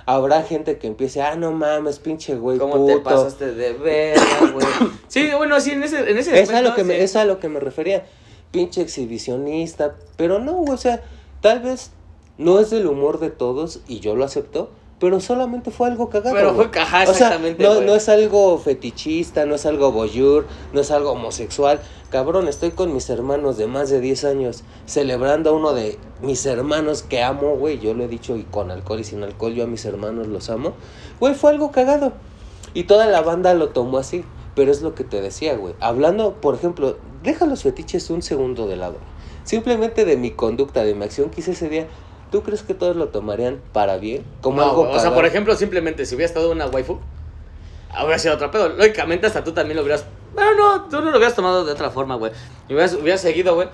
[0.08, 2.98] Habrá gente que empiece, ah, no mames, pinche güey, ¿Cómo puto.
[2.98, 4.68] te pasaste de verga, güey?
[5.08, 7.40] Sí, bueno, sí, en ese, en ese Es a, lo que me, es a lo
[7.40, 8.06] que me refería.
[8.52, 9.96] Pinche exhibicionista.
[10.16, 11.04] Pero no, güey, o sea,
[11.42, 11.90] tal vez
[12.38, 14.70] no es del humor de todos y yo lo acepto.
[15.00, 16.36] Pero solamente fue algo cagado.
[16.36, 20.46] Pero fue ajá, O sea, exactamente, no, no es algo fetichista, no es algo voyeur,
[20.72, 21.82] no es algo homosexual.
[22.10, 26.46] Cabrón, estoy con mis hermanos de más de 10 años celebrando a uno de mis
[26.46, 27.80] hermanos que amo, güey.
[27.80, 30.50] Yo lo he dicho y con alcohol y sin alcohol, yo a mis hermanos los
[30.50, 30.74] amo.
[31.20, 32.14] Güey, fue algo cagado.
[32.74, 34.24] Y toda la banda lo tomó así.
[34.56, 35.76] Pero es lo que te decía, güey.
[35.82, 38.96] Hablando, por ejemplo, deja los fetiches un segundo de lado.
[39.44, 41.88] Simplemente de mi conducta, de mi acción que hice ese día,
[42.36, 44.26] ¿tú crees que todos lo tomarían para bien?
[44.42, 47.00] Como No, algo o sea, por ejemplo, simplemente si hubiera estado una waifu,
[47.90, 48.68] habría sido otro pedo.
[48.68, 50.04] Lógicamente, hasta tú también lo hubieras.
[50.34, 52.34] Bueno, no, tú no lo hubieras tomado de otra forma, güey.
[52.68, 53.70] Y hubieras, hubieras seguido, güey.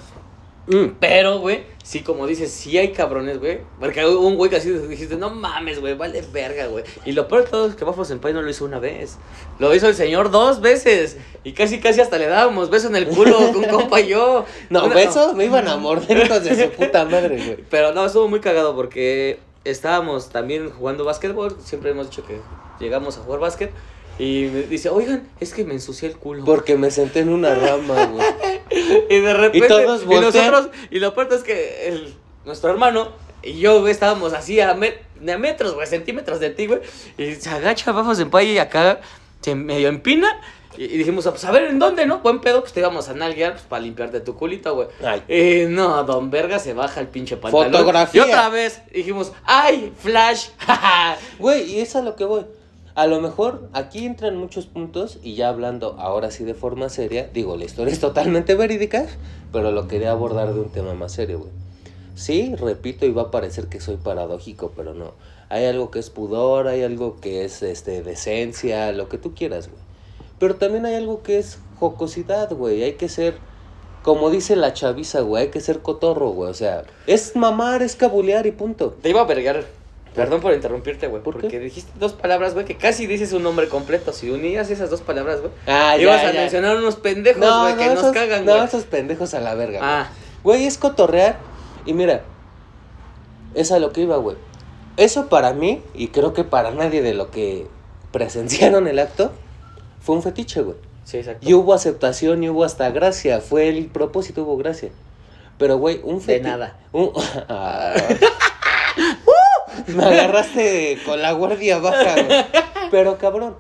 [0.72, 3.60] Mm, Pero, güey, sí, como dices, sí hay cabrones, güey.
[3.80, 6.86] Porque hubo un güey que así dijiste, no mames, güey, vale verga, güey.
[7.06, 9.18] Y lo peor de todo es que Bafo Senpai no lo hizo una vez.
[9.60, 11.18] Lo hizo el señor dos veces.
[11.44, 14.46] Y casi, casi hasta le dábamos beso en el culo con compa y yo.
[14.70, 17.58] No, besos me iban a morder hijos de su puta madre, güey.
[17.70, 21.58] Pero no, estuvo muy cagado porque estábamos también jugando básquetbol.
[21.62, 22.40] Siempre hemos dicho que
[22.80, 23.72] llegamos a jugar básquet.
[24.20, 26.46] Y me dice, oigan, es que me ensucié el culo.
[26.46, 28.26] Porque me senté en una rama, güey.
[29.10, 30.52] Y de repente, Y todos y voltean.
[30.52, 32.14] nosotros, y lo peor es que el,
[32.46, 33.10] nuestro hermano
[33.44, 36.80] y yo, güey, estábamos así a, met- a metros, güey, centímetros de ti, güey.
[37.18, 39.02] Y se agacha, vamos en paya y acá
[39.42, 40.40] se medio empina.
[40.78, 42.20] Y, y dijimos, pues a ver, ¿en dónde, no?
[42.20, 44.88] Buen pedo, pues te íbamos a nalguear pues, para limpiarte tu culito, güey.
[45.04, 45.24] Ay.
[45.28, 47.72] Y no, don Verga se baja el pinche pantalón.
[47.72, 48.22] Fotografía.
[48.22, 50.50] Y otra vez dijimos, ¡ay, flash!
[51.40, 52.46] Güey, y es a lo que voy.
[52.94, 57.30] A lo mejor aquí entran muchos puntos y ya hablando ahora sí de forma seria,
[57.34, 59.06] digo, la historia es totalmente verídica,
[59.54, 61.52] pero lo quería abordar de un tema más serio, güey.
[62.16, 65.14] Sí, repito, y va a parecer que soy paradójico, pero no.
[65.48, 69.70] Hay algo que es pudor, hay algo que es este decencia, lo que tú quieras,
[69.70, 69.82] güey.
[70.38, 72.84] Pero también hay algo que es jocosidad, güey.
[72.84, 73.38] Hay que ser,
[74.04, 76.50] como dice la chaviza, güey, hay que ser cotorro, güey.
[76.50, 78.92] O sea, es mamar, es cabulear y punto.
[79.02, 79.64] Te iba a vergar.
[80.16, 81.24] Perdón por interrumpirte, güey.
[81.24, 81.42] ¿Por qué?
[81.42, 84.12] Porque dijiste dos palabras, güey, que casi dices un nombre completo.
[84.12, 85.52] Si unías esas dos palabras, güey.
[85.68, 88.66] Ah, ibas a mencionar unos pendejos, güey, que nos esos- cagan, No, güey.
[88.66, 89.80] esos pendejos a la verga.
[89.80, 89.90] güey.
[89.90, 90.10] Ah,
[90.44, 91.38] Güey, es cotorrear.
[91.86, 92.24] Y mira,
[93.54, 94.38] es a lo que iba, güey.
[94.98, 97.68] Eso para mí, y creo que para nadie de lo que
[98.12, 99.32] presenciaron el acto,
[100.02, 100.76] fue un fetiche, güey.
[101.06, 101.48] sí, exacto.
[101.48, 103.40] Y hubo aceptación y hubo hasta gracia.
[103.40, 104.90] Fue el propósito, hubo gracia.
[105.58, 106.50] Pero, güey, un De fetiche.
[106.50, 106.78] nada.
[107.48, 107.94] Ah.
[109.96, 112.46] Me agarraste con la guardia baja, güey.
[112.92, 113.56] Pero, cabrón,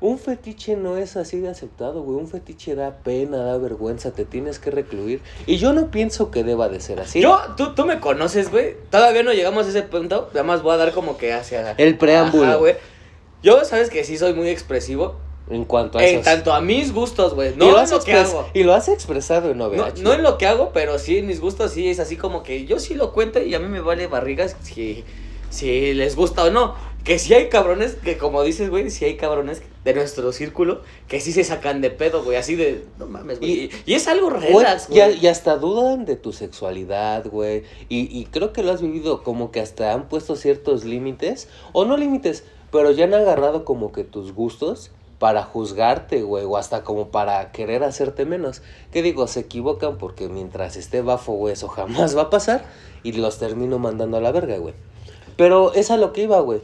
[0.00, 2.18] un fetiche no es así de aceptado, güey.
[2.18, 5.22] Un fetiche da pena, da vergüenza, te tienes que recluir.
[5.46, 7.20] Y yo no pienso que deba de ser así.
[7.20, 8.74] Yo, tú, tú me conoces, güey.
[8.90, 10.28] Todavía no llegamos a ese punto.
[10.34, 11.72] Nada más voy a dar como que hacia.
[11.78, 12.44] El preámbulo.
[12.44, 12.74] Ajá, güey.
[13.44, 15.16] Yo, sabes que sí soy muy expresivo.
[15.50, 17.54] En cuanto a En tanto a mis gustos, güey.
[17.56, 18.48] No lo en lo que hago.
[18.54, 20.02] y lo has expresado en OVH.
[20.02, 22.64] no en lo que hago, pero sí en mis gustos, sí es así como que
[22.64, 25.04] yo sí lo cuento y a mí me vale barrigas si,
[25.50, 26.74] si les gusta o no.
[27.04, 31.20] Que sí hay cabrones, que como dices, güey, sí hay cabrones de nuestro círculo que
[31.20, 33.50] sí se sacan de pedo, güey, así de, no mames, güey.
[33.50, 35.18] Y, y es algo Güey, relax, y, güey.
[35.20, 37.64] y hasta dudan de tu sexualidad, güey.
[37.88, 41.48] Y, y creo que lo has vivido como que hasta han puesto ciertos límites.
[41.72, 46.44] O no límites, pero ya han agarrado como que tus gustos para juzgarte, güey.
[46.44, 48.60] O hasta como para querer hacerte menos.
[48.92, 52.64] Que digo, se equivocan porque mientras esté bafo, güey, eso jamás va a pasar.
[53.04, 54.74] Y los termino mandando a la verga, güey.
[55.36, 56.60] Pero es a lo que iba, güey.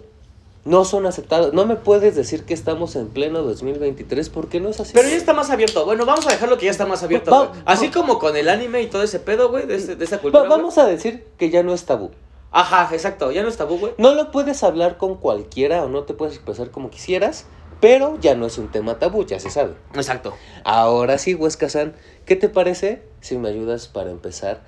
[0.65, 1.53] No son aceptados.
[1.55, 4.91] No me puedes decir que estamos en pleno 2023 porque no es así.
[4.93, 5.85] Pero ya está más abierto.
[5.85, 7.53] Bueno, vamos a dejarlo que ya está más abierto, Va-.
[7.65, 10.49] Así como con el anime y todo ese pedo, güey, de, este- de esa cultura.
[10.49, 12.11] vamos a decir que ya no es tabú.
[12.51, 13.31] Ajá, exacto.
[13.31, 13.93] Ya no es tabú, güey.
[13.99, 17.45] No lo puedes hablar con cualquiera o no te puedes expresar como quisieras,
[17.81, 19.75] pero ya no es un tema tabú, ya se sabe.
[19.95, 20.35] Exacto.
[20.65, 21.95] Ahora sí, Huesca-san,
[22.27, 24.61] ¿qué te parece si me ayudas para empezar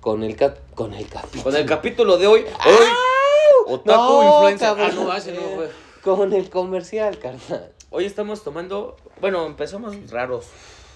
[0.00, 1.44] con el cap con el capítulo?
[1.44, 2.40] Con el capítulo de hoy.
[2.66, 2.86] Hoy.
[3.74, 4.68] Otaku influencer.
[4.68, 5.08] cabrón.
[5.10, 5.68] Ah, no, no, güey.
[6.02, 7.72] Con el comercial, carnal.
[7.90, 10.46] Hoy estamos tomando, bueno, empezamos raros,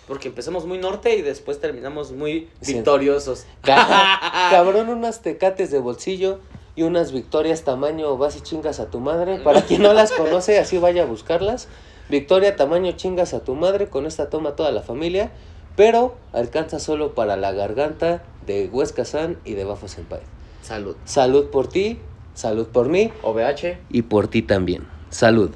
[0.07, 2.75] porque empezamos muy norte y después terminamos muy Sí.
[2.75, 3.47] victoriosos.
[3.63, 6.41] Ca- Cabrón, unas tecates de bolsillo
[6.75, 9.39] y unas victorias tamaño vas y chingas a tu madre.
[9.41, 11.69] Para quien no las conoce, así vaya a buscarlas.
[12.09, 15.31] Victoria tamaño chingas a tu madre, con esta toma toda la familia,
[15.77, 20.21] pero alcanza solo para la garganta de Huesca San y de Bafo Senpai.
[20.63, 20.97] Salud.
[21.05, 21.99] Salud por ti,
[22.35, 23.79] salud por mí OVH.
[23.91, 24.87] y por ti también.
[25.11, 25.51] Salud.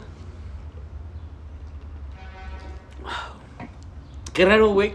[4.32, 4.92] Qué raro, güey.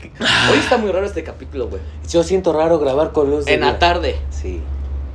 [0.51, 1.81] Hoy está muy raro este capítulo, güey.
[2.07, 4.19] Yo siento raro grabar con luz de En la tarde.
[4.29, 4.61] Sí.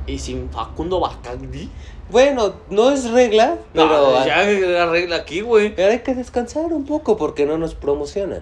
[0.07, 1.69] Y sin Facundo Bacandi.
[2.09, 4.39] Bueno, no es regla, pero, No, ya
[4.83, 5.75] arregla aquí, güey.
[5.75, 8.41] pero hay que descansar un poco porque no nos promocionan.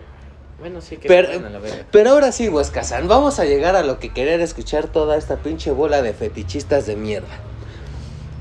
[0.59, 1.59] Bueno, sí que Pero, la
[1.91, 5.71] pero ahora sí, Huescazán, vamos a llegar a lo que querer escuchar toda esta pinche
[5.71, 7.39] bola de fetichistas de mierda.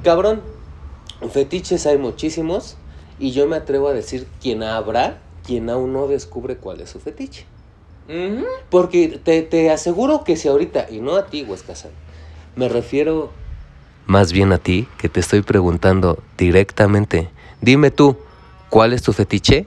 [0.05, 0.43] Cabrón,
[1.33, 2.77] fetiches hay muchísimos
[3.19, 7.01] y yo me atrevo a decir quién habrá, quien aún no descubre cuál es su
[7.01, 7.47] fetiche.
[8.71, 11.91] Porque te, te aseguro que si ahorita, y no a ti, Huescazán,
[12.57, 13.31] me refiero...
[14.07, 17.31] Más bien a ti, que te estoy preguntando directamente.
[17.61, 18.17] Dime tú,
[18.69, 19.67] ¿cuál es tu fetiche?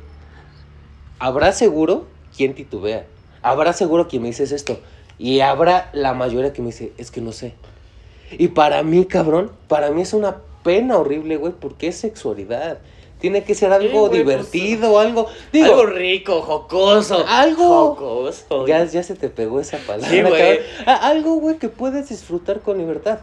[1.18, 3.08] Habrá seguro quien titubea.
[3.42, 4.80] Habrá seguro quien me dice esto.
[5.18, 7.56] Y habrá la mayoría que me dice, es que no sé.
[8.32, 12.80] Y para mí, cabrón, para mí es una pena horrible, güey, porque es sexualidad.
[13.20, 15.28] Tiene que ser algo güey, pues, divertido, algo.
[15.52, 17.26] Digo, algo rico, jocoso.
[17.28, 17.96] Algo.
[17.96, 18.68] Jocoso.
[18.68, 20.10] ya, ya se te pegó esa palabra.
[20.10, 20.60] Sí, güey.
[20.86, 23.20] Algo, güey, que puedes disfrutar con libertad.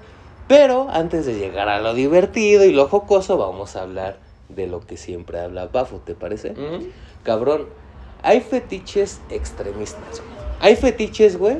[0.49, 4.81] Pero antes de llegar a lo divertido y lo jocoso, vamos a hablar de lo
[4.81, 6.55] que siempre habla Bafo, ¿te parece?
[7.23, 7.69] Cabrón,
[8.23, 10.45] hay fetiches extremistas, güey.
[10.61, 11.59] Hay fetiches, güey.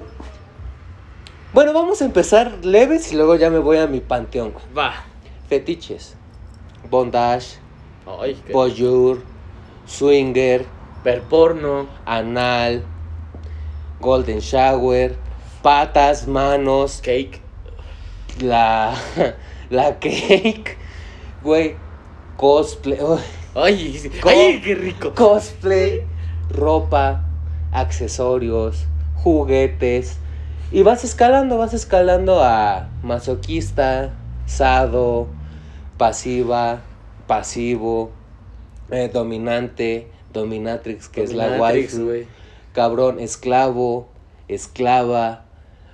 [1.53, 4.65] Bueno, vamos a empezar leves y luego ya me voy a mi panteón, güey.
[4.77, 5.05] Va.
[5.49, 6.17] Fetiches.
[6.91, 7.59] Bondage,
[8.07, 8.53] Ay, qué...
[9.87, 10.67] swinger,
[11.03, 11.89] Ver porno.
[12.07, 12.83] anal,
[14.01, 15.17] golden shower,
[15.63, 17.41] patas, manos, Cake.
[18.41, 18.95] la,
[19.71, 20.77] la cake,
[21.43, 21.77] güey,
[22.37, 23.21] cosplay, uy,
[23.55, 24.11] Ay, sí.
[24.21, 25.13] Co- ay, qué rico.
[25.15, 26.03] cosplay,
[26.51, 27.23] ropa,
[27.73, 28.85] accesorios,
[29.23, 30.19] juguetes.
[30.73, 34.11] Y vas escalando, vas escalando a masoquista,
[34.47, 35.29] sado,
[35.99, 36.81] pasiva,
[37.27, 38.11] pasivo,
[38.91, 42.25] eh, dominante, dominatrix, que es la waifu,
[42.73, 44.09] cabrón, esclavo,
[44.49, 45.45] esclava.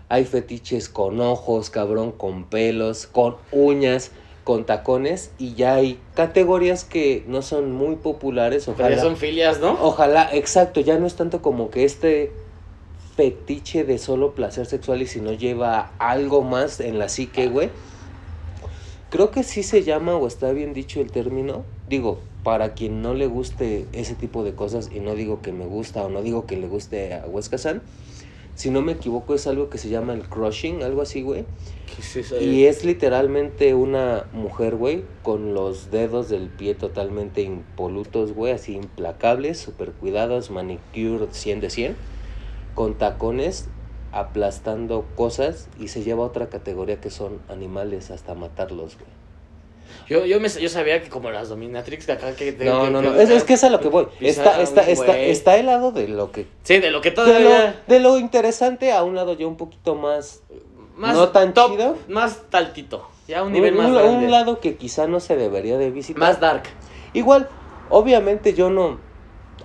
[0.08, 4.10] Hay fetiches con ojos, cabrón, con pelos, con uñas,
[4.42, 5.30] con tacones.
[5.38, 8.64] Y ya hay categorías que no son muy populares.
[8.64, 9.78] Pero Ojalá, ya son filias, ¿no?
[9.80, 12.32] ojalá, exacto, ya no es tanto como que este
[13.14, 17.70] fetiche de solo placer sexual y si no lleva algo más en la psique, güey.
[19.10, 21.64] Creo que sí se llama o está bien dicho el término.
[21.88, 25.66] Digo, para quien no le guste ese tipo de cosas, y no digo que me
[25.66, 27.82] gusta o no digo que le guste a Huesca San,
[28.54, 31.44] si no me equivoco es algo que se llama el crushing, algo así, güey.
[31.86, 32.32] ¿Qué es?
[32.40, 38.76] Y es literalmente una mujer, güey, con los dedos del pie totalmente impolutos, güey, así
[38.76, 41.96] implacables, super cuidados, manicure 100 de 100,
[42.74, 43.68] con tacones
[44.12, 49.20] aplastando cosas y se lleva a otra categoría que son animales hasta matarlos, güey.
[50.08, 52.52] Yo, yo, me, yo sabía que como las dominatrix de acá que...
[52.52, 54.06] No, que- no, que- no, es, es que es a lo que voy.
[54.20, 56.46] Está, está, está, está el lado de lo que...
[56.64, 57.76] Sí, de lo que De todavía...
[57.88, 60.42] lo, de lo interesante a un lado ya un poquito más...
[60.96, 61.96] Más no tan top, chido.
[62.08, 63.08] Más taltito.
[63.28, 64.24] Ya un Un, nivel más un- grande.
[64.26, 66.20] un lado que quizá no se debería de visitar.
[66.20, 66.64] Más dark.
[67.14, 67.48] Igual,
[67.88, 68.98] obviamente yo no,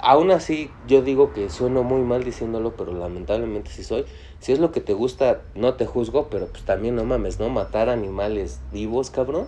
[0.01, 4.05] aún así yo digo que sueno muy mal diciéndolo, pero lamentablemente sí soy.
[4.39, 7.49] Si es lo que te gusta, no te juzgo, pero pues también no mames, ¿no?
[7.49, 9.47] Matar animales vivos, cabrón.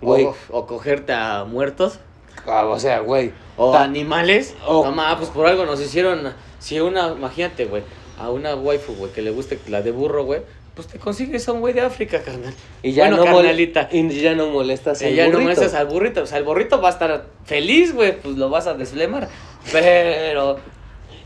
[0.00, 1.98] Güey, O, o cogerte a muertos.
[2.46, 3.32] ah, o sea, güey.
[3.56, 4.54] O Ta- animales.
[4.66, 6.32] o- No ma, pues por algo nos hicieron.
[6.58, 7.82] Si una, imagínate, güey,
[8.18, 10.42] a una waifu, güey, que le guste la de burro, güey,
[10.74, 12.52] pues te consigues a un güey de África, carnal.
[12.82, 13.88] Y ya, bueno, no carnalita.
[13.92, 15.44] y ya no molestas Y al ya no burrito.
[15.44, 16.22] muestras al burrito.
[16.22, 19.28] O sea, el burrito va a estar feliz, güey, pues lo vas a desflemar.
[19.72, 20.56] Pero,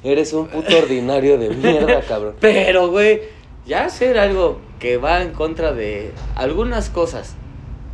[0.02, 2.34] Eres un puto ordinario de mierda, cabrón.
[2.40, 3.20] pero, güey,
[3.66, 7.34] ya hacer algo que va en contra de algunas cosas.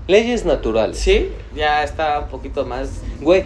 [0.06, 0.98] Leyes naturales.
[0.98, 3.02] Sí, ya está un poquito más.
[3.20, 3.44] Güey,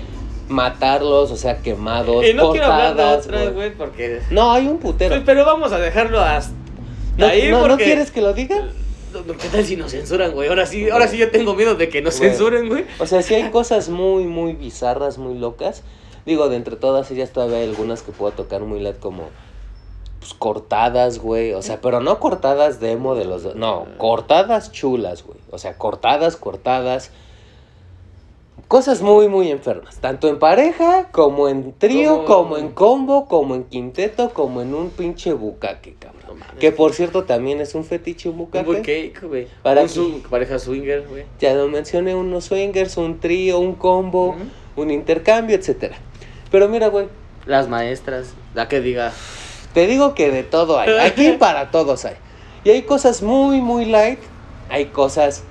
[0.49, 3.71] matarlos, o sea, quemados, Y no quiero hablar de cortadas, otras, güey.
[3.75, 4.21] porque.
[4.31, 5.23] No, hay un putero.
[5.25, 6.53] Pero vamos a dejarlo hasta
[7.17, 8.69] ¿No, ahí no- no quieres que lo diga?
[9.41, 10.49] ¿Qué tal si nos censuran, güey?
[10.51, 12.29] Ahora sí, ahora sí yo tengo miedo de que nos Güey.
[12.31, 12.85] censuren, güey.
[12.99, 15.83] O sea, sí hay cosas muy, muy bizarras, muy locas.
[16.27, 19.25] Digo, de entre todas ellas todavía hay algunas que puedo tocar muy light como
[20.19, 21.53] pues, cortadas, güey.
[21.55, 23.43] O sea, pero no cortadas demo de los...
[23.43, 25.39] do- No, cortadas chulas, güey.
[25.51, 27.11] O sea, cortadas, cortadas.
[28.69, 29.97] Cosas muy, muy enfermas.
[29.99, 34.91] Tanto en pareja, como en trío, Como- en combo, como en quinteto, como en un
[34.91, 36.39] pinche bucaque, cabrón.
[36.39, 36.59] No.
[36.61, 39.13] Que por cierto también es un fetiche un Un bucaque.
[39.23, 39.49] güey.
[39.63, 41.25] Para Un su- pareja swinger, güey.
[41.41, 44.37] Ya lo mencioné, unos swingers, un trío, un combo,
[44.77, 45.97] un intercambio, etcétera.
[46.51, 47.09] Pero mira, güey,
[47.47, 49.13] Las maestras, la que diga.
[49.73, 50.91] te digo que de todo hay.
[50.99, 52.17] Aquí para todos hay.
[52.65, 54.19] Y hay cosas muy, muy light.
[54.69, 55.45] Hay cosas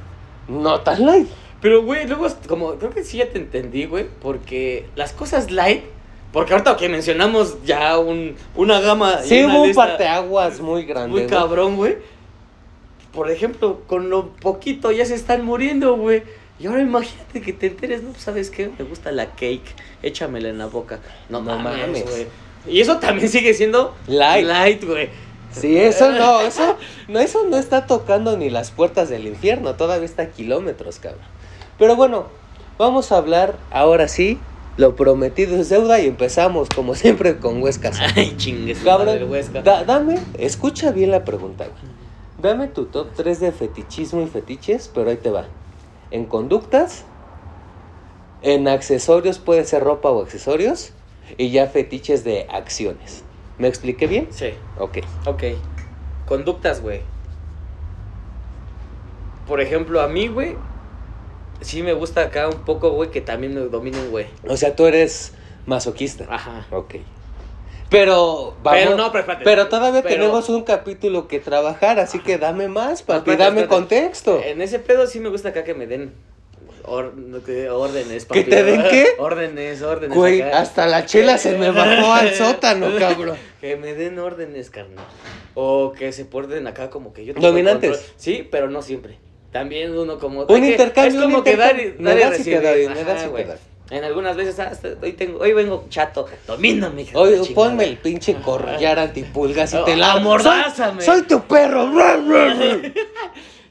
[0.48, 1.28] no tan light.
[1.62, 5.84] Pero, güey, luego, como, creo que sí ya te entendí, güey, porque las cosas light,
[6.32, 9.22] porque ahorita que mencionamos ya un, una gama.
[9.24, 11.10] Sí, hubo un parteaguas muy grande.
[11.10, 11.98] Muy cabrón, güey.
[13.12, 16.24] Por ejemplo, con lo poquito ya se están muriendo, güey.
[16.60, 18.14] Y ahora imagínate que te enteres, ¿no?
[18.18, 18.70] ¿Sabes qué?
[18.78, 19.76] Me gusta la cake.
[20.04, 21.00] Échamela en la boca.
[21.30, 22.28] No, No mames, güey.
[22.68, 24.46] Y eso también sigue siendo Light.
[24.46, 25.10] light, güey.
[25.52, 29.76] Sí, eso no, eso no, eso no está tocando ni las puertas del infierno.
[29.76, 31.22] Todavía está a kilómetros, cabrón.
[31.78, 32.28] Pero bueno,
[32.78, 34.38] vamos a hablar ahora sí.
[34.78, 38.00] Lo prometido es deuda y empezamos como siempre con Huescas.
[38.16, 38.80] Ay, chingues.
[38.80, 39.62] Cabrón, Huesca.
[39.62, 41.94] da- dame, escucha bien la pregunta, güey.
[42.42, 45.46] Dame tu top 3 de fetichismo y fetiches, pero ahí te va.
[46.12, 47.06] En conductas,
[48.42, 50.94] en accesorios, puede ser ropa o accesorios,
[51.38, 53.24] y ya fetiches de acciones.
[53.58, 54.28] ¿Me expliqué bien?
[54.32, 54.54] Sí.
[54.78, 55.00] Ok.
[55.26, 55.44] Ok.
[56.28, 57.02] Conductas, güey.
[59.48, 60.56] Por ejemplo, a mí, güey,
[61.62, 64.28] sí me gusta acá un poco, güey, que también me dominen, güey.
[64.48, 65.34] O sea, tú eres
[65.66, 66.26] masoquista.
[66.30, 66.66] Ajá.
[66.72, 66.96] Ok.
[67.90, 69.44] Pero, vamos, Pero no, pero espérate.
[69.44, 73.62] pero todavía Pero- tenemos un capítulo que trabajar, así que dame más, papi, Espérate, dame
[73.62, 73.76] espérate.
[73.76, 74.42] contexto.
[74.44, 76.14] En ese pedo sí me gusta acá que me den
[76.84, 77.14] or-
[77.46, 78.44] que- órdenes, ¿Que papi.
[78.50, 79.08] te den qué?
[79.18, 80.16] Órdenes, órdenes.
[80.16, 80.60] Güey, acá.
[80.60, 83.38] hasta la chela se me bajó al sótano, cabrón.
[83.60, 85.06] Que me den órdenes, carnal.
[85.56, 87.90] O que se porten acá como que yo Dominantes.
[87.92, 88.14] control.
[88.18, 89.18] Sí, pero no siempre.
[89.52, 90.42] También uno como...
[90.42, 92.60] Un que- intercambio, Es como un que dar y, dar y recibir.
[92.62, 93.30] me das y.
[93.92, 96.28] En algunas veces, ah, hasta- hoy, tengo, hoy vengo chato.
[96.46, 97.30] Domíname, chingada.
[97.56, 101.02] ponme el pinche corrillar antipulgas y te la Amordázame.
[101.02, 101.90] Soy, soy tu perro.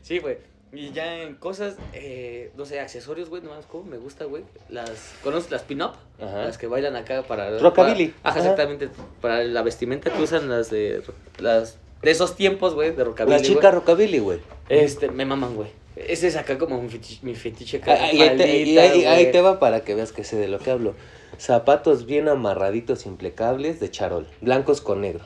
[0.03, 0.39] Sí, güey.
[0.73, 4.43] Y ya en cosas, eh, no sé, accesorios, güey, nomás como me gusta, güey.
[4.69, 5.93] Las, ¿conoces las pin-up?
[6.19, 7.59] Las que bailan acá para...
[7.59, 8.09] Rockabilly.
[8.09, 8.51] para- ajá, Ajá.
[8.51, 8.89] exactamente.
[9.21, 11.03] Para la vestimenta que usan las de...
[11.39, 13.73] Las, de esos tiempos, güey, de rockabilly, La chica güey.
[13.73, 14.41] rockabilly, güey.
[14.69, 15.69] Este, me maman, güey.
[16.07, 17.93] Ese es acá como mi fetiche, mi fetiche acá.
[17.93, 20.71] Ahí, ahí te, y ahí- te va para que veas que sé de lo que
[20.71, 20.95] hablo.
[21.39, 25.25] Zapatos bien amarraditos, impecables, de charol, blancos con negro.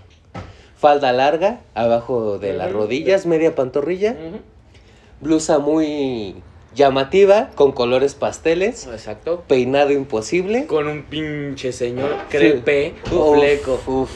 [0.77, 4.17] Falda larga, abajo de las rodillas, media pantorrilla.
[5.21, 6.35] Blusa muy
[6.75, 8.87] llamativa, con colores pasteles.
[8.87, 9.45] Exacto.
[9.47, 10.67] Peinado imposible.
[10.67, 13.81] Con un pinche señor crepe, Uf, fleco.
[13.87, 14.11] uf.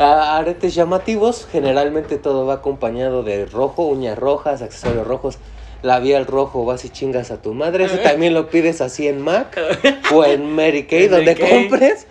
[0.00, 5.38] Ah, aretes llamativos, generalmente todo va acompañado de rojo, uñas rojas, accesorios rojos,
[5.82, 7.84] labial rojo, vas y chingas a tu madre.
[7.84, 9.58] Eso también lo pides así en Mac
[10.12, 11.50] o en Mary Kay, Mary donde Kay.
[11.68, 12.06] compres.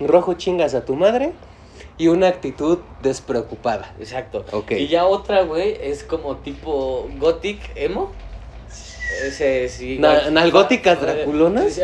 [0.00, 1.32] Rojo chingas a tu madre
[1.96, 3.92] y una actitud despreocupada.
[3.98, 4.44] Exacto.
[4.52, 4.70] Ok.
[4.72, 8.12] Y ya otra, güey, es como tipo gothic emo.
[9.24, 9.98] Ese sí.
[9.98, 10.30] Na- güey.
[10.32, 11.80] ¿nalgóticas Eh, draculonas?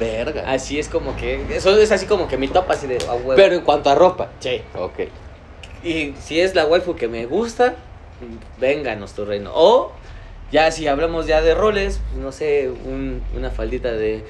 [0.00, 0.44] Verga.
[0.50, 1.40] Así es como que.
[1.54, 3.34] Eso es así como que mi top así de a huevo.
[3.36, 4.30] Pero en cuanto a ropa.
[4.40, 4.60] Sí.
[4.76, 5.00] Ok.
[5.84, 7.74] Y si es la waifu que me gusta,
[8.58, 9.52] venga a nuestro reino.
[9.54, 9.92] O
[10.52, 14.22] ya si hablamos ya de roles, pues, no sé, un- una faldita de,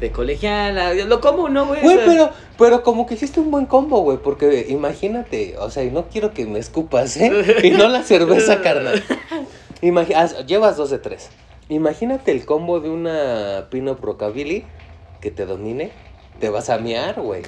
[0.00, 0.94] de colegiala.
[0.94, 1.82] Lo común, ¿no, güey?
[1.82, 5.90] Güey, pero, pero como que hiciste un buen combo, güey, porque imagínate, o sea, y
[5.90, 7.56] no quiero que me escupas, ¿eh?
[7.62, 9.02] Y no la cerveza, carnal.
[10.14, 11.28] Haz- llevas dos de tres.
[11.68, 14.64] Imagínate el combo de una Pino Rockabilly
[15.20, 15.90] que te domine.
[16.40, 17.42] Te vas a miar, güey.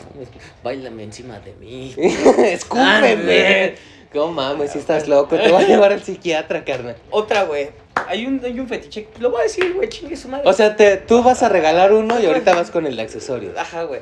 [0.64, 1.94] Bailame encima de mí.
[2.44, 3.74] Escúpeme.
[4.12, 6.96] No mames, si estás loco, te va a llevar al psiquiatra, carnal.
[7.10, 7.70] Otra, güey.
[8.06, 9.08] Hay un, hay un fetiche.
[9.18, 10.48] Lo voy a decir, güey, chingue su madre.
[10.48, 13.56] O sea, te, tú vas a regalar uno y ahorita vas con el de accesorios.
[13.56, 14.00] Ajá, güey.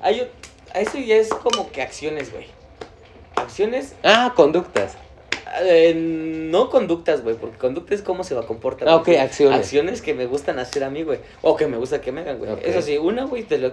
[0.00, 0.28] Hay un-
[0.74, 2.46] eso ya es como que acciones, güey.
[3.36, 4.96] Acciones, Ah, conductas.
[5.62, 8.88] eh, no conductas, güey, porque conducta es cómo se va a comportar.
[8.88, 9.58] Ah, ok, acciones.
[9.60, 11.18] Acciones que me gustan hacer a mí, güey.
[11.42, 12.50] O que me gusta que me hagan, güey.
[12.62, 13.72] Eso sí, una, güey, te lo,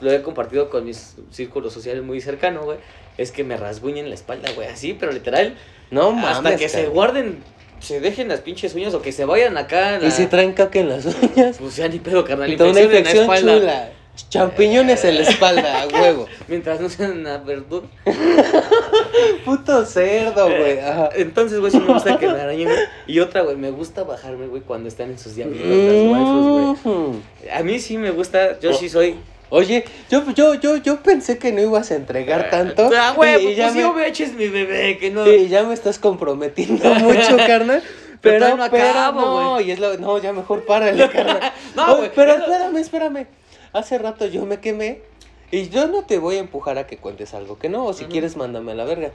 [0.00, 2.78] lo he compartido con mis círculos sociales muy cercanos, güey.
[3.18, 4.68] Es que me rasguñen la espalda, güey.
[4.68, 5.56] Así, pero literal.
[5.90, 6.36] No mames.
[6.38, 7.42] hasta que se guarden,
[7.80, 9.98] se dejen las pinches uñas o que se vayan acá.
[10.02, 11.56] Y si traen caca en las uñas.
[11.58, 12.48] Pues ya ni pedo, carnal.
[12.48, 13.58] Una infección en la infección espalda.
[13.58, 13.90] chula.
[14.28, 16.26] Champiñones en la espalda, a huevo.
[16.48, 17.86] Mientras no sean una verdura.
[19.44, 20.78] Puto cerdo, güey.
[20.78, 21.08] Ajá.
[21.14, 22.68] Entonces, güey, sí me gusta que me arañen.
[22.68, 22.78] güey.
[23.06, 26.94] Y otra, güey, me gusta bajarme, güey, cuando están en sus diablitos las waifus, güey.
[26.96, 27.22] Mhm.
[27.54, 29.16] A mí sí me gusta, yo sí soy.
[29.50, 32.90] Oye, yo, yo, yo, yo pensé que no ibas a entregar tanto.
[32.96, 35.28] Ah, güey, y, pues, ya pues me, eches mi bebé, que no.
[35.28, 37.82] y ya me estás comprometiendo mucho, carnal.
[38.20, 41.52] Pero Pero, no pero acabo, no, y es lo, no, ya mejor párale, carnal.
[41.74, 43.26] No, güey, Pero espérame, espérame.
[43.72, 45.02] Hace rato yo me quemé
[45.50, 48.04] y yo no te voy a empujar a que cuentes algo que no, o si
[48.04, 49.10] quieres mándame a la verga.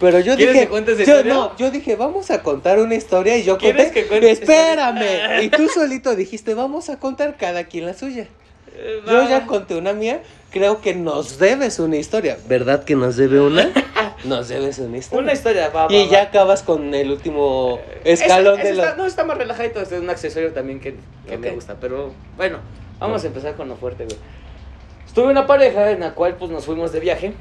[0.00, 1.34] Pero yo ¿Quieres dije, que cuentes de yo, historia?
[1.34, 5.48] no, yo dije, vamos a contar una historia y yo ¿Quieres conté, que espérame, y
[5.50, 8.28] tú solito dijiste, vamos a contar cada quien la suya.
[9.06, 12.38] Yo ya conté una mía, creo que nos debes una historia.
[12.48, 13.70] ¿Verdad que nos debe una?
[14.24, 15.22] Nos debes una historia.
[15.22, 16.24] Una historia, va, va, y ya va.
[16.24, 18.96] acabas con el último escalón ese de está- los...
[18.96, 20.96] No, está más relajadito, este es un accesorio también que,
[21.28, 21.76] que me gusta.
[21.80, 22.58] Pero bueno,
[22.98, 24.16] vamos a empezar con lo fuerte, güey.
[25.06, 27.32] Estuve una pareja en la cual pues nos fuimos de viaje.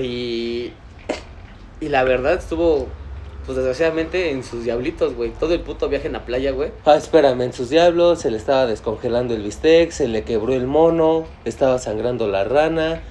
[0.00, 0.72] Y.
[1.80, 2.88] Y la verdad estuvo,
[3.46, 5.30] pues desgraciadamente, en sus diablitos, güey.
[5.30, 6.70] Todo el puto viaje en la playa, güey.
[6.84, 10.66] Ah, espérame, en sus diablos se le estaba descongelando el bistec, se le quebró el
[10.66, 13.02] mono, estaba sangrando la rana,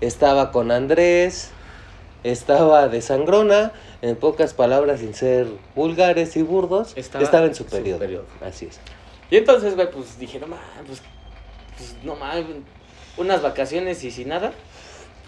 [0.00, 1.50] estaba con Andrés,
[2.24, 7.66] estaba de sangrona, en pocas palabras, sin ser vulgares y burdos, Estaba estaba, en su
[7.66, 8.24] periodo.
[8.40, 8.80] Así es.
[9.30, 11.02] Y entonces, güey, pues dije, no mames, pues,
[11.76, 12.46] pues, no mames,
[13.16, 14.52] unas vacaciones y sin nada.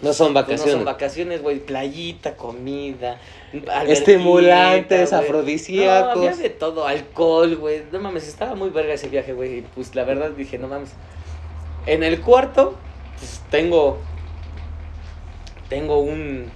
[0.05, 0.65] No son vacaciones.
[0.65, 1.59] No son vacaciones, güey.
[1.59, 3.19] Playita, comida,
[3.87, 5.21] Estimulantes, güey.
[5.21, 6.15] afrodisíacos.
[6.15, 7.83] No, había de todo, alcohol, güey.
[7.91, 9.59] No mames, estaba muy verga ese viaje, güey.
[9.59, 10.91] Y pues la verdad dije, no mames.
[11.85, 12.75] En el cuarto,
[13.19, 13.97] pues tengo.
[15.69, 16.51] tengo un...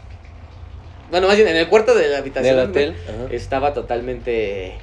[1.12, 2.96] Bueno, más bien, en el cuarto de la habitación Del hotel.
[3.32, 4.76] estaba totalmente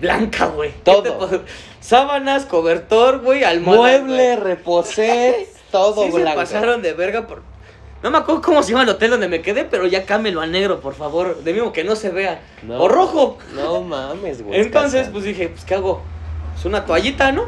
[0.00, 0.70] blanca, güey.
[0.72, 1.02] ¿Qué Todo.
[1.28, 1.40] te
[1.80, 4.00] Sábanas, cobertor, güey, almohada.
[4.02, 6.40] Mueble, reposé, todo sí se blanco.
[6.40, 7.42] pasaron de verga por...
[8.02, 10.46] No me acuerdo cómo se llama el hotel donde me quedé, pero ya cámelo a
[10.46, 11.42] negro, por favor.
[11.44, 12.40] De mismo que no se vea.
[12.62, 12.82] No.
[12.82, 13.36] O rojo.
[13.54, 14.60] No mames, güey.
[14.60, 16.00] Entonces, pues dije, pues ¿qué hago?
[16.54, 17.44] Pues una toallita, ¿no?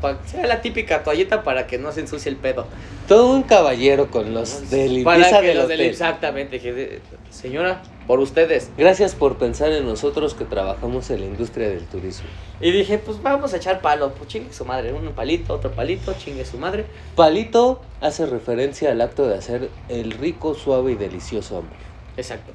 [0.00, 2.66] Pa- sea la típica toallita para que no se ensucie el pedo.
[3.08, 5.80] Todo un caballero con los de limpieza para que del los hotel.
[5.82, 6.56] exactamente.
[6.56, 8.70] Dije, de- señora, por ustedes.
[8.76, 12.28] Gracias por pensar en nosotros que trabajamos en la industria del turismo.
[12.60, 14.12] Y dije, pues vamos a echar palo.
[14.14, 14.92] Pues chingue su madre.
[14.92, 16.86] Un palito, otro palito, chingue su madre.
[17.14, 21.70] Palito hace referencia al acto de hacer el rico, suave y delicioso amor.
[22.16, 22.52] Exacto.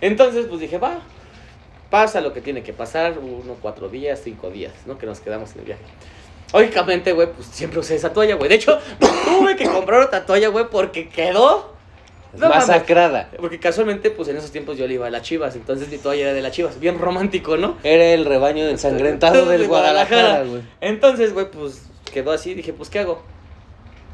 [0.00, 1.00] Entonces, pues dije, va.
[1.90, 3.18] Pasa lo que tiene que pasar.
[3.18, 4.98] Uno, cuatro días, cinco días, ¿no?
[4.98, 5.82] Que nos quedamos en el viaje.
[6.52, 8.48] Lógicamente, güey, pues siempre usé esa toalla, güey.
[8.48, 8.78] De hecho,
[9.24, 11.77] tuve que comprar otra toalla, güey, porque quedó.
[12.36, 12.48] No.
[12.48, 13.30] Masacrada.
[13.38, 15.56] Porque casualmente, pues en esos tiempos yo le iba a las chivas.
[15.56, 16.78] Entonces mi toalla era de las chivas.
[16.78, 17.76] Bien romántico, ¿no?
[17.82, 20.62] Era el rebaño ensangrentado De del Guadalajara, güey.
[20.80, 22.54] Entonces, güey, pues quedó así.
[22.54, 23.22] Dije, pues, ¿qué hago?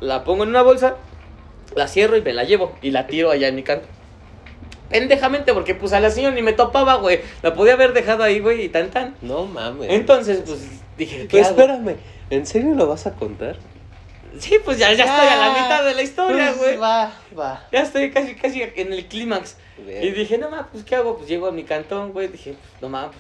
[0.01, 0.97] La pongo en una bolsa,
[1.75, 2.77] la cierro y me la llevo.
[2.83, 3.87] Y la tiro allá en mi canto.
[4.91, 7.21] Pendejamente, porque pues a la señora ni me topaba, güey.
[7.43, 9.17] La podía haber dejado ahí, güey, y tan tan.
[9.23, 9.91] No mames.
[9.91, 10.61] Entonces, pues
[10.97, 11.61] dije, ¿qué Pero hago?
[11.61, 11.97] espérame,
[12.31, 13.57] ¿en serio lo vas a contar?
[14.39, 16.77] Sí, pues ya, ya estoy a la mitad de la historia, Pues güey.
[16.77, 17.67] Va, va.
[17.73, 19.57] Ya estoy casi, casi en el clímax.
[19.79, 21.17] Y dije, no mames, pues ¿qué hago?
[21.17, 22.29] Pues llego a mi cantón, güey.
[22.29, 23.11] Dije, pues, no mames,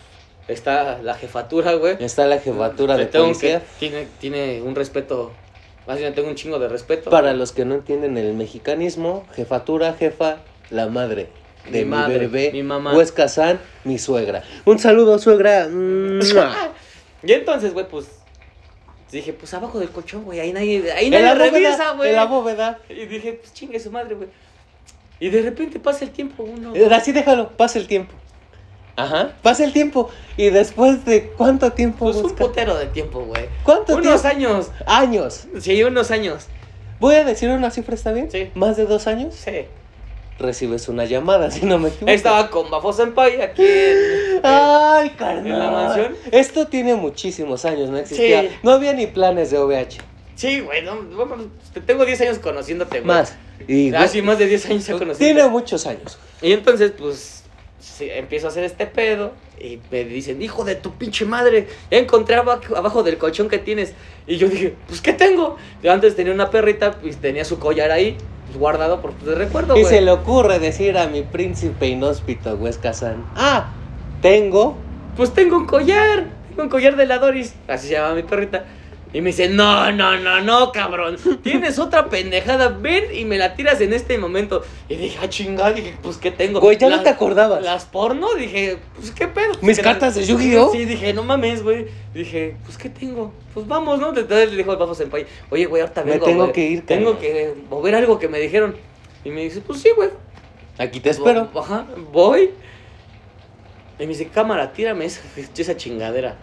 [0.46, 1.96] pues, está la jefatura, güey.
[2.00, 3.60] Está la jefatura de tengo policía.
[3.60, 5.32] que- tiene, tiene un respeto,
[5.86, 7.10] más bien tengo un chingo de respeto.
[7.10, 10.38] Para los que no entienden el mexicanismo, jefatura, jefa,
[10.70, 11.28] la madre
[11.66, 12.94] de Mi mi, madre, bebé, mi mamá.
[12.94, 14.42] Huesca San, mi suegra.
[14.64, 15.68] Un saludo, suegra.
[17.26, 18.06] Y entonces, güey, pues
[19.12, 22.10] dije, pues abajo del colchón, güey, ahí nadie, ahí nadie la revisa, güey.
[22.10, 22.78] en la bóveda.
[22.88, 24.28] Y dije, pues chingue su madre, güey.
[25.20, 26.74] Y de repente pasa el tiempo uno.
[26.74, 28.12] Eh, Así déjalo, pasa el tiempo.
[28.96, 30.08] Ajá, pasa el tiempo.
[30.36, 32.44] Y después de cuánto tiempo, Pues un Huesca?
[32.46, 33.46] putero de tiempo, güey.
[33.64, 34.28] ¿Cuánto Unos tiempo?
[34.28, 34.70] años.
[34.86, 35.46] Años.
[35.60, 36.46] Sí, unos años.
[37.00, 38.30] Voy a decir una cifra, ¿está bien?
[38.30, 38.50] Sí.
[38.54, 39.34] ¿Más de dos años?
[39.34, 39.66] Sí.
[40.38, 42.10] Recibes una llamada, si no me equivoco.
[42.10, 45.46] Estaba con Bafo Senpai aquí en, Ay, carnal.
[45.46, 46.16] ¿En la mansión?
[46.32, 48.42] Esto tiene muchísimos años, no existía.
[48.42, 48.48] Sí.
[48.62, 49.98] No había ni planes de OVH.
[50.34, 50.98] Sí, güey, no,
[51.72, 53.06] te tengo 10 años conociéndote, güey.
[53.06, 53.36] Más.
[53.68, 55.24] Y Ah, sí, más de 10 años ya conociéndote.
[55.24, 56.18] tiene muchos años.
[56.42, 57.44] Y entonces, pues,
[57.78, 61.98] sí, empiezo a hacer este pedo y me dicen, hijo de tu pinche madre, ya
[61.98, 63.92] encontré abajo, abajo del colchón que tienes.
[64.26, 65.56] Y yo dije, pues, ¿qué tengo?
[65.84, 68.16] Yo antes tenía una perrita, pues tenía su collar ahí,
[68.56, 73.24] guardado por de recuerdo, y se le ocurre decir a mi príncipe inhóspito, Huesca San,
[73.36, 73.72] ah,
[74.22, 74.76] tengo.
[75.16, 78.64] Pues tengo un collar, tengo un collar de la Doris, así se llama mi perrita.
[79.14, 81.16] Y me dice, no, no, no, no, cabrón.
[81.44, 84.64] Tienes otra pendejada, ven y me la tiras en este momento.
[84.88, 86.60] Y dije, ah, chingada, dije, pues, ¿qué tengo?
[86.60, 87.62] Güey, ya no te acordabas.
[87.62, 89.52] Las porno, dije, pues, ¿qué pedo?
[89.62, 90.72] Mis cartas de Yu-Gi-Oh.
[90.72, 91.86] Sí, dije, no mames, güey.
[92.12, 93.32] Dije, pues, ¿qué tengo?
[93.54, 94.08] Pues vamos, ¿no?
[94.08, 96.52] Entonces le dijo al Bafo Senpai, oye, güey, ahorita Me vengo, tengo güey.
[96.52, 97.22] que ir, Tengo carnal".
[97.22, 98.74] que mover algo que me dijeron.
[99.24, 100.10] Y me dice, pues sí, güey.
[100.76, 101.48] Aquí te espero.
[101.54, 102.50] Ajá, voy.
[104.00, 105.20] Y me dice, cámara, tírame esa,
[105.56, 106.36] esa chingadera.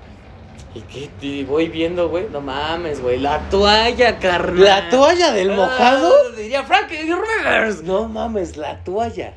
[0.74, 1.10] ¿Y qué?
[1.22, 2.28] Y voy viendo, güey.
[2.32, 3.20] No mames, güey.
[3.20, 4.64] La toalla, carnal.
[4.64, 6.14] ¿La toalla del mojado?
[6.14, 7.84] Ah, diría Frankie Rivers.
[7.84, 9.34] No mames, la toalla.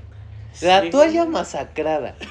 [0.61, 0.91] La Sí.
[0.91, 2.15] toalla masacrada.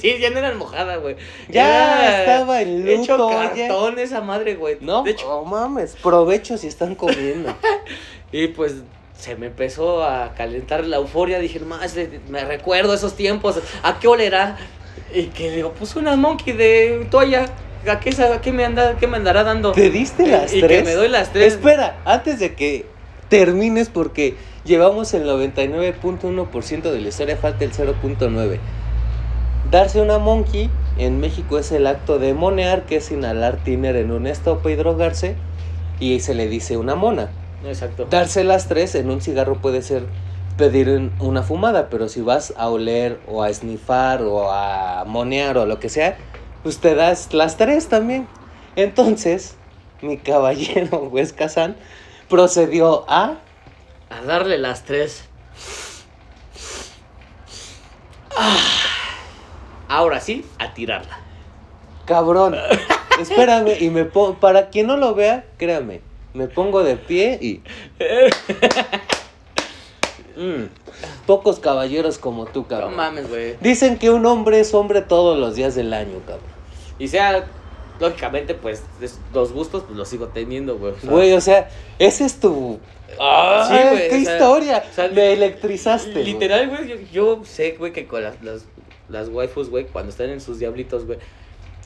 [0.00, 1.16] Sí, ya no era mojada, güey.
[1.48, 4.78] Ya Era estaba en luto, Hecho cartón esa madre, güey.
[4.80, 7.54] No, De hecho, no mames, provecho si están comiendo.
[8.32, 8.74] y pues
[9.16, 11.38] se me empezó a calentar la euforia.
[11.38, 11.94] Dije, más
[12.28, 13.60] me recuerdo esos tiempos.
[13.84, 14.56] ¿A qué olerá?
[15.14, 17.46] Y que digo, pues una monkey de toalla.
[17.88, 19.72] ¿A qué, sa- a qué me, anda, qué me andará dando?
[19.72, 20.78] ¿Te diste las y tres?
[20.80, 21.54] que me doy las tres.
[21.54, 22.86] Espera, antes de que
[23.28, 28.58] termines, porque llevamos el 99.1% de la historia, falta el 0.9.
[29.70, 34.10] Darse una monkey en México es el acto de monear, que es inhalar tiner en
[34.12, 35.34] una estopa y drogarse,
[36.00, 37.28] y se le dice una mona.
[37.64, 38.06] Exacto.
[38.10, 40.04] Darse las tres en un cigarro puede ser
[40.56, 45.58] pedir un- una fumada, pero si vas a oler o a snifar o a monear
[45.58, 46.16] o lo que sea,
[46.66, 48.26] pues te das las tres también.
[48.74, 49.54] Entonces,
[50.02, 51.12] mi caballero
[51.48, 51.76] San
[52.28, 53.36] procedió a...
[54.10, 55.26] A darle las tres.
[58.36, 58.58] Ah.
[59.86, 61.20] Ahora sí, a tirarla.
[62.04, 62.56] Cabrón,
[63.20, 64.34] espérame y me pongo...
[64.40, 66.00] Para quien no lo vea, créame,
[66.34, 67.62] me pongo de pie y...
[70.36, 70.64] Mm,
[71.26, 72.96] pocos caballeros como tú, No cabrón.
[72.96, 73.56] mames, güey.
[73.62, 76.55] Dicen que un hombre es hombre todos los días del año, cabrón.
[76.98, 77.46] Y sea
[78.00, 80.92] lógicamente, pues, es- los gustos, pues los sigo teniendo, güey.
[80.92, 81.68] o sea, Güey, o sea,
[81.98, 82.78] ese es tu.
[83.18, 84.84] ¡Ay, Sí, güey, ¡Qué o sea, historia!
[84.90, 86.22] o sea, Me electrizaste.
[86.24, 88.64] Literal, güey, yo, yo sé, güey, que con las, las,
[89.08, 91.18] las waifus, güey, cuando están en sus diablitos, güey,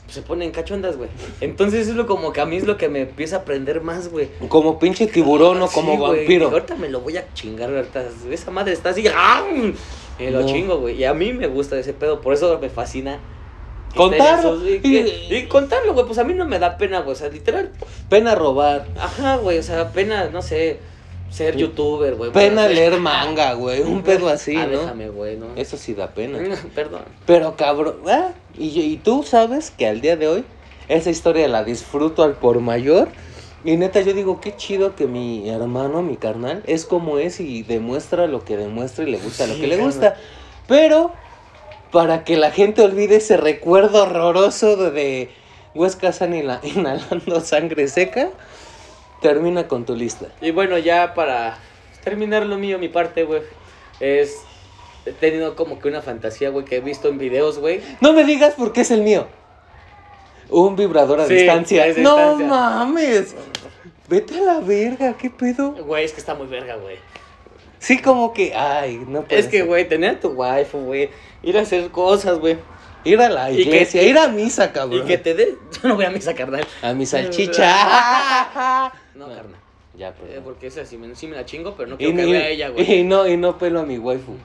[0.07, 1.09] se ponen cachondas, güey.
[1.39, 4.09] Entonces es lo como que a mí es lo que me empieza a aprender más,
[4.09, 4.27] güey.
[4.49, 6.49] Como pinche tiburón o Sí, como güey, vampiro.
[6.49, 8.03] ahorita me lo voy a chingar, ahorita.
[8.29, 9.73] Esa madre está así, ¡am!
[10.19, 10.47] Y lo No.
[10.47, 10.97] chingo, güey.
[10.97, 13.19] Y a mí me gusta ese pedo, por eso me fascina.
[13.95, 14.67] Contarlo.
[14.67, 17.13] y, y contarlo, güey, pues a mí no me da pena, güey.
[17.13, 17.71] O sea, literal.
[18.09, 18.87] Pena robar.
[18.99, 20.79] Ajá, güey, o sea, pena, no sé,
[21.29, 22.31] ser youtuber, güey.
[22.31, 23.81] Pena leer manga, güey.
[23.81, 24.81] Un pedo así, ah, ¿no?
[24.81, 25.47] déjame, güey, ¿no?
[25.55, 26.39] Eso sí da pena.
[26.75, 27.03] Perdón.
[27.25, 30.45] Pero cabrón, ah, y, y tú sabes que al día de hoy
[30.87, 33.09] esa historia la disfruto al por mayor.
[33.63, 37.61] Y neta, yo digo, qué chido que mi hermano, mi carnal, es como es y
[37.61, 40.15] demuestra lo que demuestra y le gusta lo que le gusta.
[40.67, 41.11] Pero,
[41.91, 45.29] para que la gente olvide ese recuerdo horroroso de, de
[45.75, 46.33] Huesca San
[46.63, 48.29] inhalando sangre seca,
[49.21, 50.27] termina con tu lista.
[50.41, 51.57] Y bueno, ya para
[52.03, 53.41] terminar lo mío, mi parte, güey,
[53.99, 54.37] es.
[55.03, 57.81] He tenido como que una fantasía, güey, que he visto en videos, güey.
[58.01, 59.25] No me digas porque es el mío.
[60.49, 61.87] Un vibrador a Sí, distancia.
[61.87, 62.47] es no distancia.
[62.47, 63.35] mames.
[64.07, 65.71] Vete a la verga, ¿qué pedo?
[65.71, 66.97] Güey, es que está muy verga, güey.
[67.79, 71.09] Sí, como que, ay, no puede Es que, güey, tener a tu waifu, güey,
[71.43, 72.57] ir a hacer cosas, güey.
[73.03, 75.01] Ir a la Y que- iglesia, ir a misa, cabrón.
[75.03, 75.55] Y que te dé.
[75.81, 76.65] Yo no voy a misa, carnal.
[76.81, 78.91] A mi salchicha.
[79.15, 79.59] No, carnal.
[79.97, 80.43] Ya, Eh, perdón.
[80.43, 82.47] porque esa sí me, sí me la chingo, pero no Y, quiero que ni- vea
[82.49, 82.91] ella, güey.
[82.99, 84.35] y no, y no pelo a mi waifu.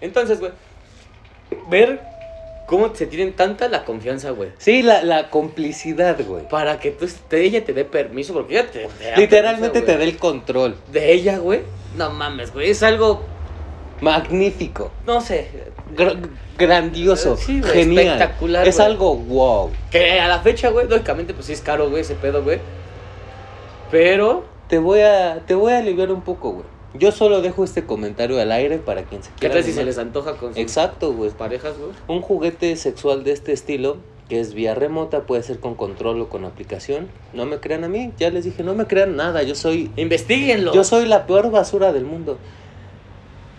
[0.00, 0.52] Entonces, güey,
[1.68, 2.00] ver
[2.66, 4.50] cómo se tienen tanta la confianza, güey.
[4.58, 6.48] Sí, la, la complicidad, güey.
[6.48, 8.88] Para que tú, te- ella te dé permiso, porque ella te.
[9.16, 10.08] Literalmente permiso, te güey.
[10.08, 10.76] el control.
[10.92, 11.60] De ella, güey.
[11.96, 12.70] No mames, güey.
[12.70, 13.24] Es algo.
[14.00, 14.90] Magnífico.
[15.06, 15.48] No sé.
[15.96, 16.28] Gr-
[16.58, 17.36] grandioso.
[17.36, 18.06] Sí, güey, genial.
[18.06, 18.86] espectacular, Es güey.
[18.88, 19.70] algo wow.
[19.90, 22.58] Que a la fecha, güey, lógicamente, pues sí es caro, güey, ese pedo, güey.
[23.90, 24.44] Pero.
[24.68, 26.64] Te voy a, te voy a aliviar un poco, güey.
[26.92, 29.54] Yo solo dejo este comentario al aire para quien se ¿Qué quiera.
[29.54, 31.30] tal si se les antoja con sus Exacto, güey.
[31.30, 31.92] parejas, güey?
[32.06, 33.96] Un juguete sexual de este estilo,
[34.28, 37.08] que es vía remota, puede ser con control o con aplicación.
[37.32, 39.42] No me crean a mí, ya les dije, no me crean nada.
[39.42, 40.74] Yo soy, Investíguenlo.
[40.74, 42.36] yo soy la peor basura del mundo.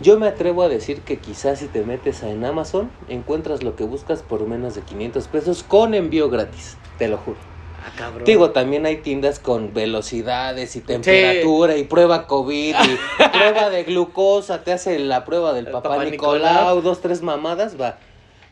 [0.02, 3.84] Yo me atrevo a decir que quizás si te metes en Amazon, encuentras lo que
[3.84, 6.78] buscas por menos de 500 pesos con envío gratis.
[6.98, 7.38] Te lo juro.
[7.86, 8.24] Ah, cabrón.
[8.26, 14.64] Digo, también hay tiendas con velocidades y temperatura y prueba COVID y prueba de glucosa,
[14.64, 16.82] te hace la prueba del El papá, papá Nicolau, Nicolau.
[16.82, 17.98] dos, tres mamadas, va.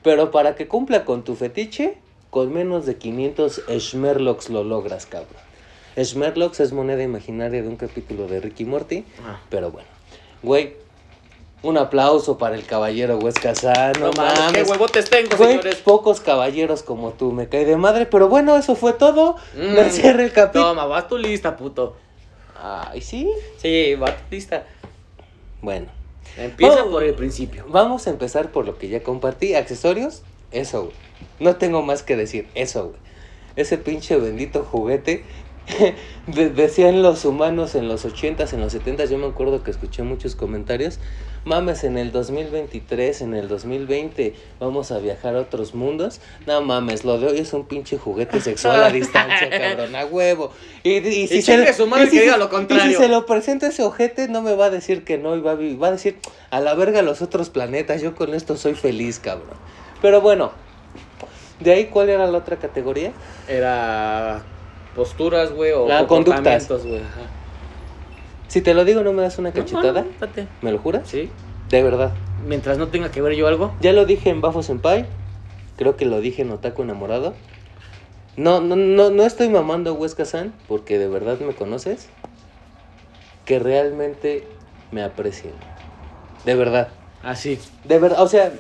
[0.04, 1.98] Pero para que cumpla con tu fetiche,
[2.30, 5.42] con menos de 500 Schmerlocks lo logras, cabrón.
[5.98, 9.40] Schmerlocks es moneda imaginaria de un capítulo de Ricky Morty, Ah.
[9.50, 9.88] pero bueno.
[10.44, 10.76] Güey,
[11.64, 13.54] un aplauso para el caballero Huesca
[14.00, 15.76] No mames, qué huevotes tengo, Güey, señores.
[15.78, 19.36] pocos caballeros como tú, me cae de madre, pero bueno, eso fue todo.
[19.56, 19.74] Mm.
[19.74, 20.66] Me cierra el capítulo.
[20.70, 21.96] Toma, vas tu lista, puto.
[22.62, 23.30] Ay, sí.
[23.58, 24.66] Sí, va tu lista.
[25.62, 25.88] Bueno,
[26.38, 26.92] Empieza Oh.
[26.92, 27.66] por el principio.
[27.68, 29.56] vamos a empezar por lo que ya compartí.
[29.56, 30.94] Accesorios, eso, güey.
[31.40, 33.00] No tengo más que decir, eso, güey.
[33.56, 35.26] Ese pinche bendito juguete.
[36.28, 40.04] de- decían los humanos en los 80s, en los 70s, yo me acuerdo que escuché
[40.04, 41.00] muchos comentarios.
[41.46, 46.20] Mames, en el 2023, en el 2020, vamos a viajar a otros mundos.
[46.46, 50.52] No mames, lo de hoy es un pinche juguete sexual a distancia, cabrón, a huevo.
[50.84, 52.92] Y, y si chingue su madre y si diga se- lo Y contrario.
[52.92, 55.40] si se lo presento a ese ojete, no me va a decir que no, y
[55.42, 56.18] va a, vi- va a decir
[56.50, 58.02] a la verga los otros planetas.
[58.02, 59.56] Yo con esto soy feliz, cabrón.
[60.02, 60.52] Pero bueno,
[61.62, 63.14] de ahí, ¿cuál era la otra categoría?
[63.48, 64.44] Era
[64.98, 66.68] posturas, güey, o Ah, conductas.
[66.68, 67.00] güey.
[68.50, 70.02] Si te lo digo, ¿no me das una No, cachetada?
[70.02, 70.48] no.
[70.62, 71.08] ¿Me lo juras?
[71.08, 71.30] Sí.
[71.70, 72.12] De verdad.
[72.46, 73.74] Mientras no tenga que ver yo algo.
[73.80, 75.06] Ya lo dije en Bafo Senpai.
[75.78, 77.34] Creo que lo dije en Otaku Enamorado.
[78.36, 82.10] No, no, no, no estoy mamando a Huesca San, porque de verdad me conoces.
[83.46, 84.48] Que realmente
[84.92, 85.54] me aprecien.
[86.46, 86.90] De verdad.
[87.24, 87.60] Así.
[87.84, 88.52] De verdad, o sea,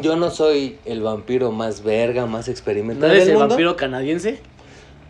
[0.00, 3.48] yo no soy el vampiro más verga, más ¿No experimentado eres del el mundo.
[3.54, 4.40] vampiro canadiense?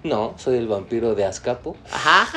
[0.03, 1.77] No, soy el vampiro de Azcapo.
[1.93, 2.35] Ajá.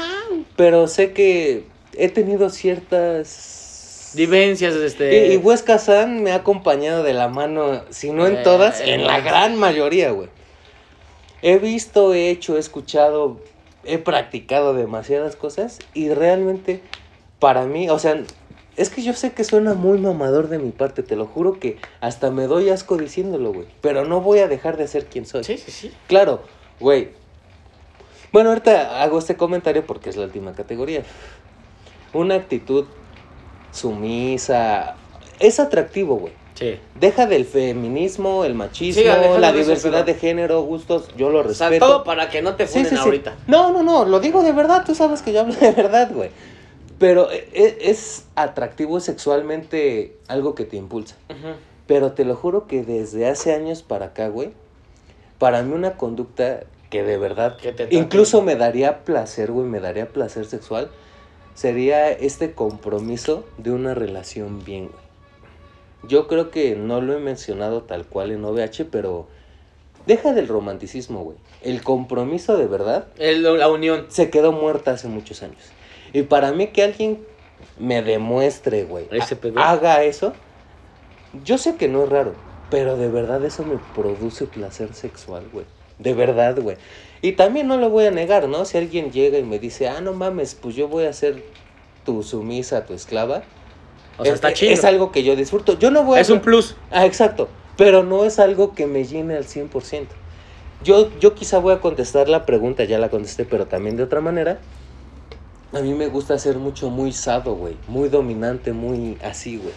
[0.56, 1.66] Pero sé que
[1.98, 4.12] he tenido ciertas...
[4.16, 5.28] Vivencias, este.
[5.30, 8.80] Y, y Huesca San me ha acompañado de la mano, si no en Eh, todas,
[8.82, 9.24] eh, en la más.
[9.24, 10.30] gran mayoría, güey.
[11.42, 13.40] He visto, he hecho, he escuchado,
[13.84, 16.82] he practicado demasiadas cosas y realmente
[17.40, 18.22] para mí, o sea,
[18.78, 21.78] es que yo sé que suena muy mamador de mi parte, te lo juro que
[22.00, 23.68] hasta me doy asco diciéndolo, güey.
[23.82, 25.44] Pero no voy a dejar de ser quien soy.
[25.44, 25.92] Sí, sí, sí.
[26.08, 26.44] Claro,
[26.80, 27.10] güey.
[28.34, 31.04] Bueno, ahorita hago este comentario porque es la última categoría.
[32.14, 32.86] Una actitud
[33.72, 34.96] sumisa.
[35.40, 36.34] Es atractivo, güey.
[36.56, 36.80] Sí.
[37.00, 39.08] Deja del feminismo, el machismo, Sí,
[39.40, 41.88] la diversidad de género, gustos, yo lo O sea, respeto.
[41.88, 43.36] todo para que no te funen sí, ahorita.
[43.48, 46.30] No, no, no, lo digo de verdad, tú sabes que yo hablo de verdad, güey.
[47.00, 51.16] Pero e- e- es atractivo sexualmente algo que te impulsa.
[51.88, 54.52] Pero te lo juro que desde hace años para acá, güey,
[55.40, 56.62] para mí una conducta
[56.94, 57.98] que de verdad Que te traten.
[57.98, 60.92] incluso me daría placer, güey, me daría placer sexual,
[61.56, 65.04] sería este compromiso de una relación bien, güey.
[66.08, 69.28] Yo creo que no lo he mencionado tal cual en OVH, pero
[70.06, 71.38] deja del romanticismo, güey.
[71.64, 74.06] El compromiso de verdad El- la unión.
[74.10, 75.64] se quedó muerta hace muchos años.
[76.14, 77.26] Y para mí que alguien
[77.80, 79.08] me demuestre, güey,
[79.56, 80.34] haga eso,
[81.44, 82.34] yo sé que no es raro,
[82.70, 85.66] pero de verdad eso me produce placer sexual, güey.
[86.00, 86.78] De verdad, güey.
[87.22, 88.66] Y también no lo voy a negar, ¿no?
[88.66, 91.44] Si alguien llega y me dice, ah, no mames, pues yo voy a ser
[92.06, 93.44] tu sumisa, tu esclava.
[94.18, 94.74] O sea, es, está chido.
[94.74, 95.80] Es algo que yo disfruto.
[95.80, 96.22] Yo no voy a...
[96.22, 96.76] Es un plus.
[96.92, 97.48] Ah, exacto.
[97.78, 100.08] Pero no es algo que me llene al 100%.
[100.84, 104.20] Yo, yo quizá voy a contestar la pregunta, ya la contesté, pero también de otra
[104.20, 104.60] manera.
[105.72, 107.76] A mí me gusta ser mucho muy sado, güey.
[107.88, 109.74] Muy dominante, muy así, güey.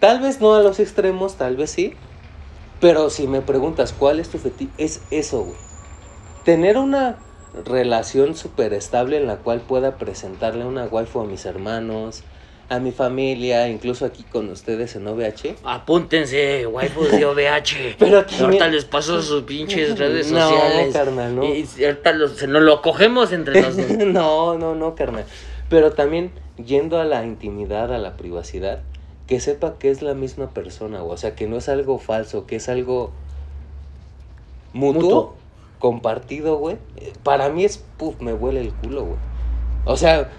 [0.00, 1.94] Tal vez no a los extremos, tal vez sí.
[2.80, 5.56] Pero si me preguntas cuál es tu fetiche, es eso, güey.
[6.44, 7.16] Tener una
[7.64, 12.22] relación súper estable en la cual pueda presentarle una waifu a mis hermanos,
[12.68, 15.56] a mi familia, incluso aquí con ustedes en OVH.
[15.64, 17.96] Apúntense, waifus de OVH.
[17.98, 20.92] Pero también- ahorita les paso sus pinches redes No, sociales.
[20.94, 21.44] carnal, no.
[21.44, 23.86] Y ahorita los- se nos lo cogemos entre los dos.
[24.06, 25.24] no, no, no, carnal.
[25.70, 26.30] Pero también
[26.64, 28.80] yendo a la intimidad, a la privacidad,
[29.28, 31.14] que sepa que es la misma persona, güey.
[31.14, 33.12] o sea, que no es algo falso, que es algo
[34.72, 35.34] mutuo, Mutuo.
[35.78, 36.78] compartido, güey.
[37.22, 39.18] Para mí es, puf, me huele el culo, güey.
[39.84, 40.30] O sea,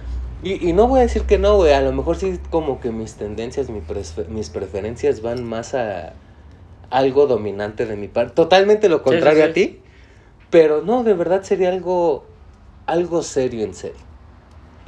[0.42, 1.72] y, y no voy a decir que no, güey.
[1.74, 3.82] A lo mejor sí como que mis tendencias, mi
[4.28, 6.14] mis preferencias van más a
[6.90, 8.34] algo dominante de mi parte.
[8.34, 9.50] Totalmente lo contrario sí.
[9.50, 9.80] a ti.
[10.50, 12.26] Pero no, de verdad sería algo,
[12.88, 14.09] algo serio en serio.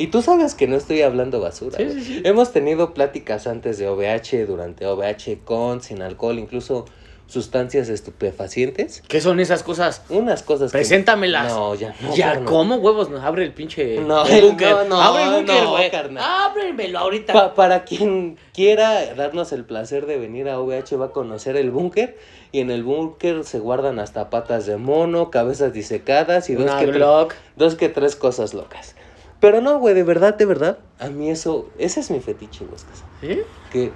[0.01, 1.77] Y tú sabes que no estoy hablando basura.
[1.77, 1.95] Sí, güey.
[2.01, 2.21] sí, sí.
[2.25, 6.85] Hemos tenido pláticas antes de OVH, durante OVH, con, sin alcohol, incluso
[7.27, 9.01] sustancias estupefacientes.
[9.07, 10.01] ¿Qué son esas cosas?
[10.09, 10.79] Unas cosas que...
[10.79, 11.53] Preséntamelas.
[11.53, 12.13] No, ya no.
[12.13, 12.45] ya, carnal.
[12.45, 13.09] ¿cómo huevos?
[13.09, 14.01] Nos abre el pinche.
[14.01, 14.69] No, el búnker.
[14.69, 15.91] no, no, Abre el búnker, no, güey.
[15.91, 16.23] carnal.
[16.51, 17.31] Ábremelo ahorita.
[17.31, 21.71] Pa- para quien quiera darnos el placer de venir a OVH va a conocer el
[21.71, 22.17] búnker
[22.51, 26.79] y en el búnker se guardan hasta patas de mono, cabezas disecadas y dos Una
[26.79, 28.95] que, dos que tres cosas locas.
[29.41, 32.79] Pero no, güey, de verdad, de verdad, a mí eso, ese es mi fetiche, güey.
[33.19, 33.41] ¿Sí?
[33.71, 33.91] Que,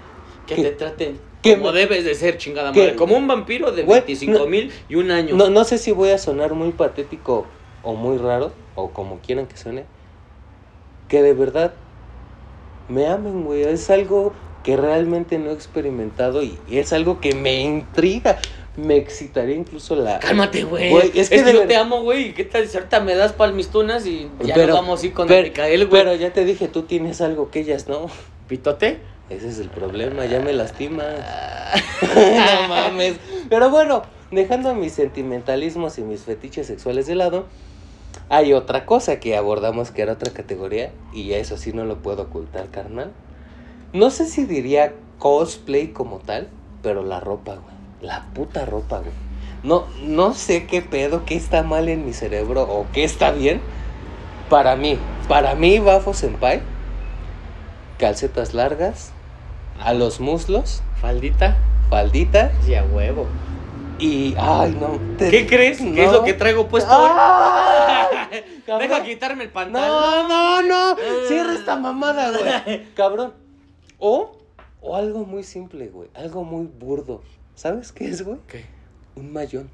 [0.47, 2.95] Que que- te traten que como me- debes de ser, chingada que- madre.
[2.95, 5.35] Como un vampiro de Güey, 25 no- mil y un año.
[5.35, 7.45] no, no sé si voy a sonar muy patético
[7.83, 9.85] o muy raro, o como quieran que suene,
[11.07, 11.73] que de verdad
[12.89, 13.61] me amen, güey.
[13.63, 14.33] Es algo
[14.63, 18.39] que realmente no he experimentado y, y es algo que me intriga.
[18.77, 20.19] Me excitaría incluso la...
[20.19, 20.93] Cálmate, güey.
[21.13, 22.33] Es es que, yo ver- te amo, güey.
[22.33, 25.27] ¿Qué tal si ahorita me das palmistunas y ya Pero- nos vamos a ir con
[25.27, 26.01] pero, Micael, güey?
[26.03, 28.07] pero ya te dije, tú tienes algo que ellas no.
[28.47, 28.99] ¿Pitote?
[29.29, 31.05] Ese es el problema, ya me lastimas.
[32.01, 33.15] no mames.
[33.49, 37.45] Pero bueno, dejando mis sentimentalismos y mis fetiches sexuales de lado,
[38.29, 42.23] hay otra cosa que abordamos que era otra categoría y eso sí no lo puedo
[42.23, 43.11] ocultar, carnal.
[43.93, 46.49] No sé si diría cosplay como tal,
[46.83, 47.74] pero la ropa, güey.
[48.01, 49.11] La puta ropa, güey.
[49.63, 53.61] No, no sé qué pedo, qué está mal en mi cerebro o qué está bien.
[54.49, 56.61] Para mí, para mí, Bafo Senpai,
[57.97, 59.11] calcetas largas,
[59.81, 61.57] a los muslos, ¿Faldita?
[61.89, 63.27] faldita Sí, a huevo.
[63.99, 64.35] y.
[64.37, 64.99] Ay, no.
[65.17, 65.79] te- ¿Qué crees?
[65.79, 66.19] ¿Qué es no.
[66.19, 68.07] lo que traigo puesto ¡Ah!
[68.65, 68.89] Cabrón.
[68.89, 70.27] Deja quitarme el No, pantalón.
[70.27, 70.95] no, no.
[71.27, 72.83] Cierra esta mamada, güey.
[72.95, 73.33] Cabrón.
[73.99, 74.31] O,
[74.81, 76.09] o algo muy simple, güey.
[76.15, 77.21] Algo muy burdo.
[77.55, 78.37] ¿Sabes qué es, güey?
[78.47, 78.65] ¿Qué?
[79.15, 79.69] Un mayón.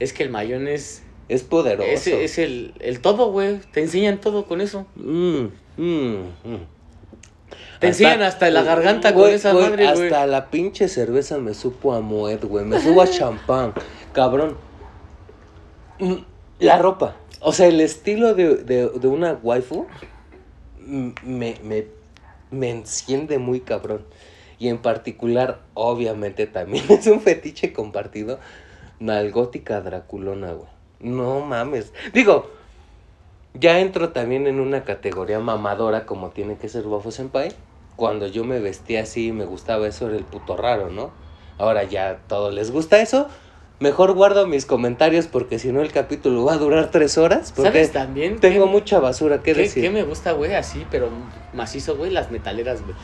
[0.00, 1.88] Es que el mayón es, Es poderoso.
[1.88, 3.60] es, es el, el todo, güey.
[3.72, 4.86] Te enseñan todo con eso.
[4.96, 6.66] Mm, mm, mm.
[7.80, 10.04] Te enseñan hasta la garganta con esa güey, madre, güey.
[10.06, 12.64] Hasta la pinche cerveza me supo a mued, güey.
[12.64, 13.74] Me supo a champán.
[14.12, 14.56] Cabrón.
[16.58, 17.16] La ropa.
[17.40, 19.86] O sea, el estilo de, de- de una waifu
[20.86, 21.86] me, me,
[22.50, 24.04] me enciende muy cabrón.
[24.58, 28.38] Y en particular, obviamente, también es un fetiche compartido.
[29.00, 30.68] Nalgótica Draculona, güey.
[31.00, 31.92] No mames.
[32.12, 32.50] Digo,
[33.54, 37.52] ya entro también en una categoría mamadora como tiene que ser Bafo Senpai.
[37.96, 41.12] Cuando yo me vestía así y me gustaba eso, era el puto raro, ¿no?
[41.58, 43.28] Ahora ya a todos les gusta eso.
[43.80, 47.52] Mejor guardo mis comentarios porque si no el capítulo va a durar tres horas.
[47.54, 48.38] Porque ¿Sabes también?
[48.38, 49.82] tengo mucha basura que qué, decir.
[49.82, 50.54] qué me gusta, güey?
[50.54, 51.08] Así, pero
[51.52, 52.94] macizo, güey, las metaleras, güey.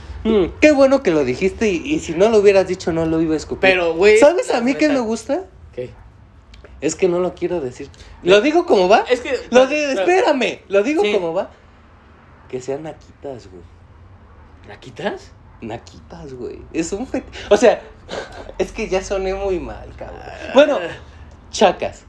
[0.46, 3.20] Mm, qué bueno que lo dijiste y, y si no lo hubieras dicho no lo
[3.20, 3.60] iba a escupir.
[3.70, 4.18] Pero, güey.
[4.18, 5.44] ¿Sabes a mí qué me gusta?
[5.74, 5.90] ¿Qué?
[6.80, 7.88] Es que no lo quiero decir.
[8.22, 9.04] ¿Lo digo como va?
[9.10, 9.32] Es que.
[9.50, 11.12] Lo de, pero- espérame, lo digo Sí.
[11.12, 11.50] como va.
[12.48, 13.62] Que sean naquitas, güey.
[14.68, 15.32] ¿La quitas?
[15.60, 16.60] Naquitas, güey.
[16.72, 17.24] Es un fet...
[17.50, 17.80] O sea,
[18.58, 20.20] es que ya soné muy mal, cabrón.
[20.54, 20.78] Bueno,
[21.50, 22.04] chacas.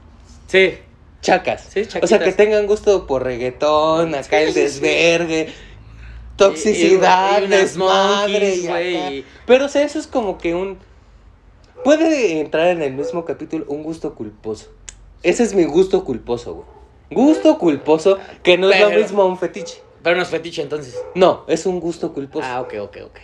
[0.46, 0.78] Sí.
[1.20, 1.68] Chacas.
[1.70, 4.60] Sí, o sea, que tengan gusto por reggaetón, acá Sí, el sí, sí.
[4.60, 5.52] desvergue,
[6.36, 10.78] toxicidad, desmadre güey, Pero, o sea, eso es como que un...
[11.84, 14.70] Puede entrar en el mismo capítulo un gusto culposo.
[15.22, 16.66] Ese es mi gusto culposo, güey.
[17.10, 19.80] Gusto culposo, que no es lo mismo a un fetiche.
[20.02, 21.00] Pero no es fetiche entonces.
[21.14, 22.46] No, es un gusto culposo.
[22.48, 23.18] Ah, ok, ok, ok.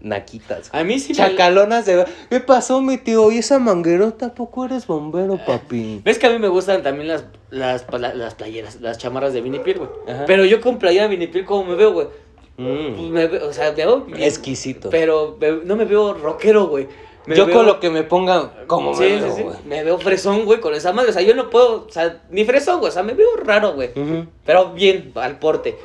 [0.00, 0.70] Naquitas.
[0.70, 0.82] güey.
[0.82, 1.16] A mí sí me.
[1.16, 2.04] Chacalonas de...
[2.30, 3.30] ¿Qué pasó, mi tío?
[3.32, 4.26] ¿Y esa manguerota?
[4.26, 6.02] ¿Tampoco eres bombero, papi?
[6.04, 7.84] ¿Ves que a mí me gustan también las, las,
[8.14, 9.90] las playeras, las chamarras de Vinipil, güey?
[10.08, 10.24] Ajá.
[10.26, 12.06] Pero yo con playera de Vinipil, ¿cómo me veo, güey?
[12.06, 12.26] Pues
[12.58, 14.88] Mm, me veo, o sea, me veo bien, exquisito.
[14.88, 16.88] Pero me- no me veo rockero, güey.
[17.26, 19.42] Me Yo veo- con lo que me ponga como Sí, me veo, sí.
[19.42, 19.56] güey.
[19.66, 21.10] Me veo fresón, güey, con esa madre.
[21.10, 22.88] O sea, yo no puedo, o sea, ni fresón, güey.
[22.90, 23.90] O sea, me veo raro, güey.
[23.94, 24.26] Ujú.
[24.46, 25.76] Pero bien, al porte.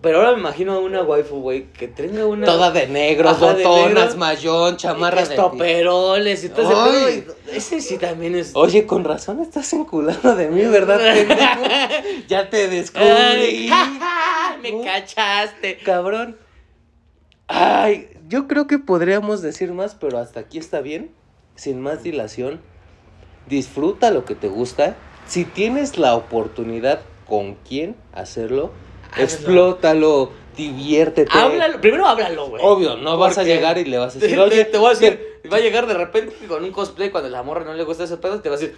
[0.00, 2.46] Pero ahora me imagino a una waifu, güey, que tenga una...
[2.46, 4.18] Toda de negro, Ajá, de botonas, negro.
[4.18, 5.34] mayón, chamarra de...
[5.34, 8.52] Estoperoles y todo ese pedo, y Ese sí también es...
[8.54, 11.00] Oye, con razón estás enculado de mí, ¿verdad,
[12.28, 13.70] ya te descubrí.
[14.62, 14.84] Me Uh.
[14.84, 15.78] cachaste.
[15.78, 16.36] Cabrón.
[17.48, 21.10] Ay, yo creo que podríamos decir más, pero hasta aquí está bien.
[21.56, 22.60] Sin más dilación.
[23.48, 24.96] Disfruta lo que te gusta.
[25.26, 28.72] Si tienes la oportunidad con quién hacerlo,
[29.12, 29.24] Hazlo.
[29.24, 31.30] explótalo, diviértete.
[31.36, 32.62] Háblalo, primero háblalo, güey.
[32.64, 35.20] Obvio, no vas a llegar y le vas a decir, oye, te voy a decir,
[35.52, 38.16] va a llegar de repente con un cosplay cuando la morra no le gusta ese
[38.16, 38.76] pedo, te va a decir,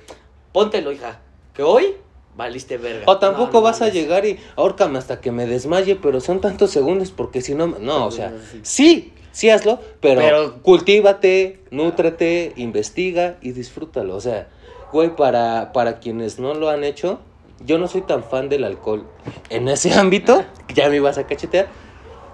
[0.53, 1.21] póntelo, hija,
[1.55, 1.95] que hoy
[2.37, 3.05] valiste verga.
[3.07, 6.41] O tampoco No, no vas a llegar y ahórcame hasta que me desmaye, pero son
[6.41, 9.13] tantos segundos porque si no, no, o sea, Sí.
[9.33, 14.15] sí, hazlo, pero, Pero- cultívate, nútrete, investiga y disfrútalo.
[14.17, 14.49] O sea,
[14.93, 17.21] güey, para, para quienes no lo han hecho,
[17.65, 19.07] yo no soy tan fan del alcohol
[19.51, 20.45] en ese ámbito,
[20.75, 21.69] ya me ibas a cachetear,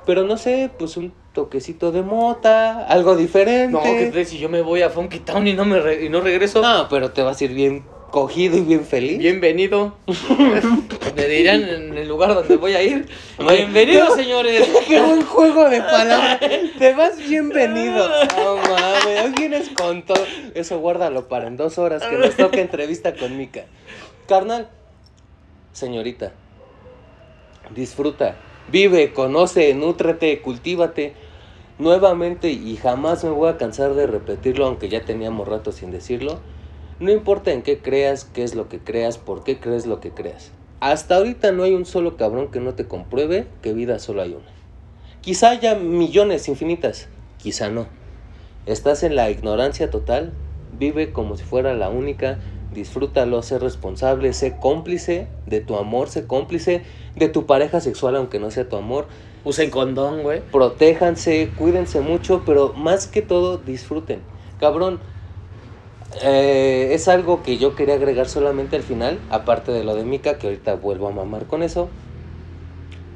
[0.07, 3.73] pero no sé, pues un toquecito de mota, algo diferente.
[3.73, 4.29] No, ¿qué crees?
[4.31, 6.89] Si yo me voy a Funky Town y no, me re- y no regreso, No,
[6.89, 9.19] pero te vas a ir bien cogido y bien feliz.
[9.19, 9.95] bienvenido.
[11.17, 13.07] me dirán en el lugar donde voy a ir.
[13.37, 14.67] ¿qué- señores.
[14.89, 16.41] Qué buen juego de palabras.
[16.79, 18.09] Te vas bienvenido.
[18.37, 20.25] No mames, hoy vienes con todo.
[20.55, 23.65] Eso guárdalo para en dos horas que nos toca entrevista con Mika.
[24.29, 24.69] Carnal,
[25.77, 26.33] señorita,
[27.75, 28.37] disfruta,
[28.73, 31.13] vive, conoce, nútrete, cultívate.
[31.79, 36.41] Nuevamente, y jamás me voy a cansar de repetirlo, aunque ya teníamos rato sin decirlo.
[36.99, 40.13] No importa en qué creas, qué es lo que creas, por qué crees lo que
[40.13, 40.53] creas.
[40.81, 44.31] Hasta ahorita no hay un solo cabrón que no te compruebe que vida solo hay
[44.31, 44.47] una.
[45.21, 47.87] Quizá haya millones infinitas, quizá no.
[48.65, 50.33] Estás en la ignorancia total,
[50.79, 52.39] vive como si fuera la única,
[52.77, 56.85] disfrútalo, sé responsable, sé cómplice de tu amor, sé cómplice
[57.17, 59.09] de tu pareja sexual aunque no sea tu amor.
[59.45, 60.43] Usen condón, güey.
[60.53, 64.21] Protéjanse, cuídense mucho, pero más que todo disfruten.
[64.61, 65.01] Cabrón,
[66.23, 70.39] eh, es algo que yo quería agregar solamente al final, aparte de lo de Mika,
[70.39, 71.89] que ahorita vuelvo a mamar con eso.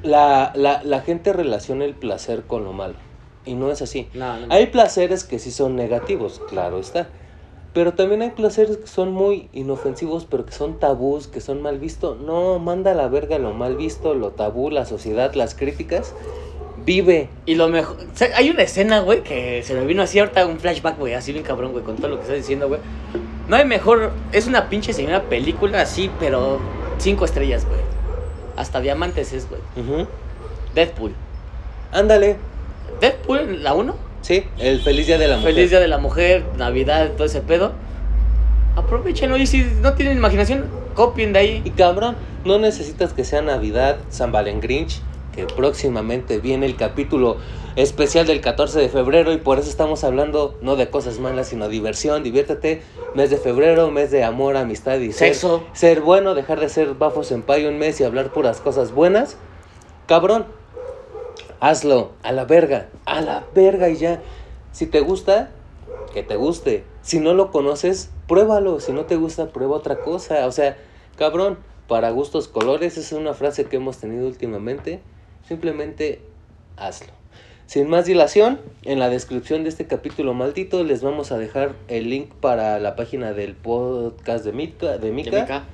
[0.02, 2.94] La, la, la gente relaciona el placer con lo malo,
[3.44, 4.08] y no es así.
[4.14, 4.46] No, no.
[4.52, 7.08] Hay placeres que sí son negativos, claro está.
[7.72, 11.78] Pero también hay placeres que son muy inofensivos, pero que son tabús, que son mal
[11.78, 12.18] vistos.
[12.20, 16.14] No, manda a la verga lo mal visto, lo tabú, la sociedad, las críticas.
[16.84, 17.28] Vive.
[17.46, 17.96] Y lo mejor.
[17.98, 21.14] o sea, hay una escena, güey, que se me vino así ahorita un flashback, güey,
[21.14, 22.80] así bien cabrón, güey, con todo lo que estás diciendo, güey.
[23.48, 24.10] No hay mejor.
[24.32, 26.58] Es una pinche señora película así, pero
[26.98, 27.80] cinco estrellas, güey.
[28.56, 29.60] Hasta diamantes es, güey.
[29.76, 30.08] Ujú.
[30.74, 31.12] Deadpool.
[31.92, 32.36] Ándale.
[33.00, 34.09] Deadpool, la 1.
[34.22, 35.54] Sí, el feliz día de la mujer.
[35.54, 37.72] Feliz Día de la Mujer, Navidad, todo ese pedo.
[38.76, 41.62] Aprovechenlo y si no tienen imaginación, copien de ahí.
[41.64, 45.00] Y cabrón, no necesitas que sea Navidad, San Valen Grinch,
[45.34, 47.38] que próximamente viene el capítulo
[47.76, 51.68] especial del 14 de febrero y por eso estamos hablando no de cosas malas, sino
[51.68, 52.82] diversión, diviértete.
[53.14, 55.64] Mes de febrero, mes de amor, amistad y ser- Sexo.
[55.72, 59.36] Ser, bueno, dejar de ser bafos en payo un mes y hablar puras cosas buenas.
[60.06, 60.46] Cabrón,
[61.61, 64.20] hazlo, a la verga, a la verga y ya.
[64.72, 65.50] Si te gusta,
[66.12, 66.84] que te guste.
[67.02, 68.80] Si no lo conoces, pruébalo.
[68.80, 70.46] Si no te gusta, prueba otra cosa.
[70.46, 70.76] O sea,
[71.16, 75.00] cabrón, para gustos colores, esa es una frase que hemos tenido últimamente.
[75.46, 76.20] Simplemente
[76.76, 77.12] hazlo.
[77.66, 82.11] Sin más dilación, en la descripción de este capítulo maldito les vamos a dejar el
[82.11, 84.98] link para la página del podcast de Mika.
[84.98, 85.64] De Mika.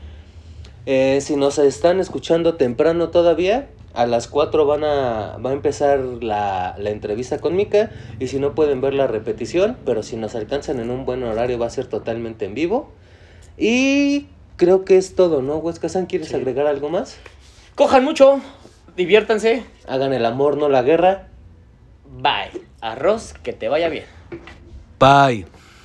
[0.84, 1.16] De.
[1.16, 5.98] Eh, si nos están escuchando temprano todavía, a las 4 van a, va a empezar
[5.98, 7.90] la, la entrevista con Mika.
[8.20, 11.58] Y si no pueden ver la repetición, pero si nos alcanzan en un buen horario,
[11.58, 12.92] va a ser totalmente en vivo.
[13.58, 14.26] Y
[14.56, 15.56] creo que es todo, ¿no?
[15.56, 16.34] Huesca San, ¿quieres Sí.
[16.36, 17.16] agregar algo más?
[17.74, 18.40] Cojan mucho,
[18.96, 19.64] diviértanse.
[19.88, 21.28] Hagan el amor, no la guerra.
[22.18, 22.62] Bye.
[22.80, 24.04] Arroz, que te vaya bien.
[24.98, 25.46] Bye.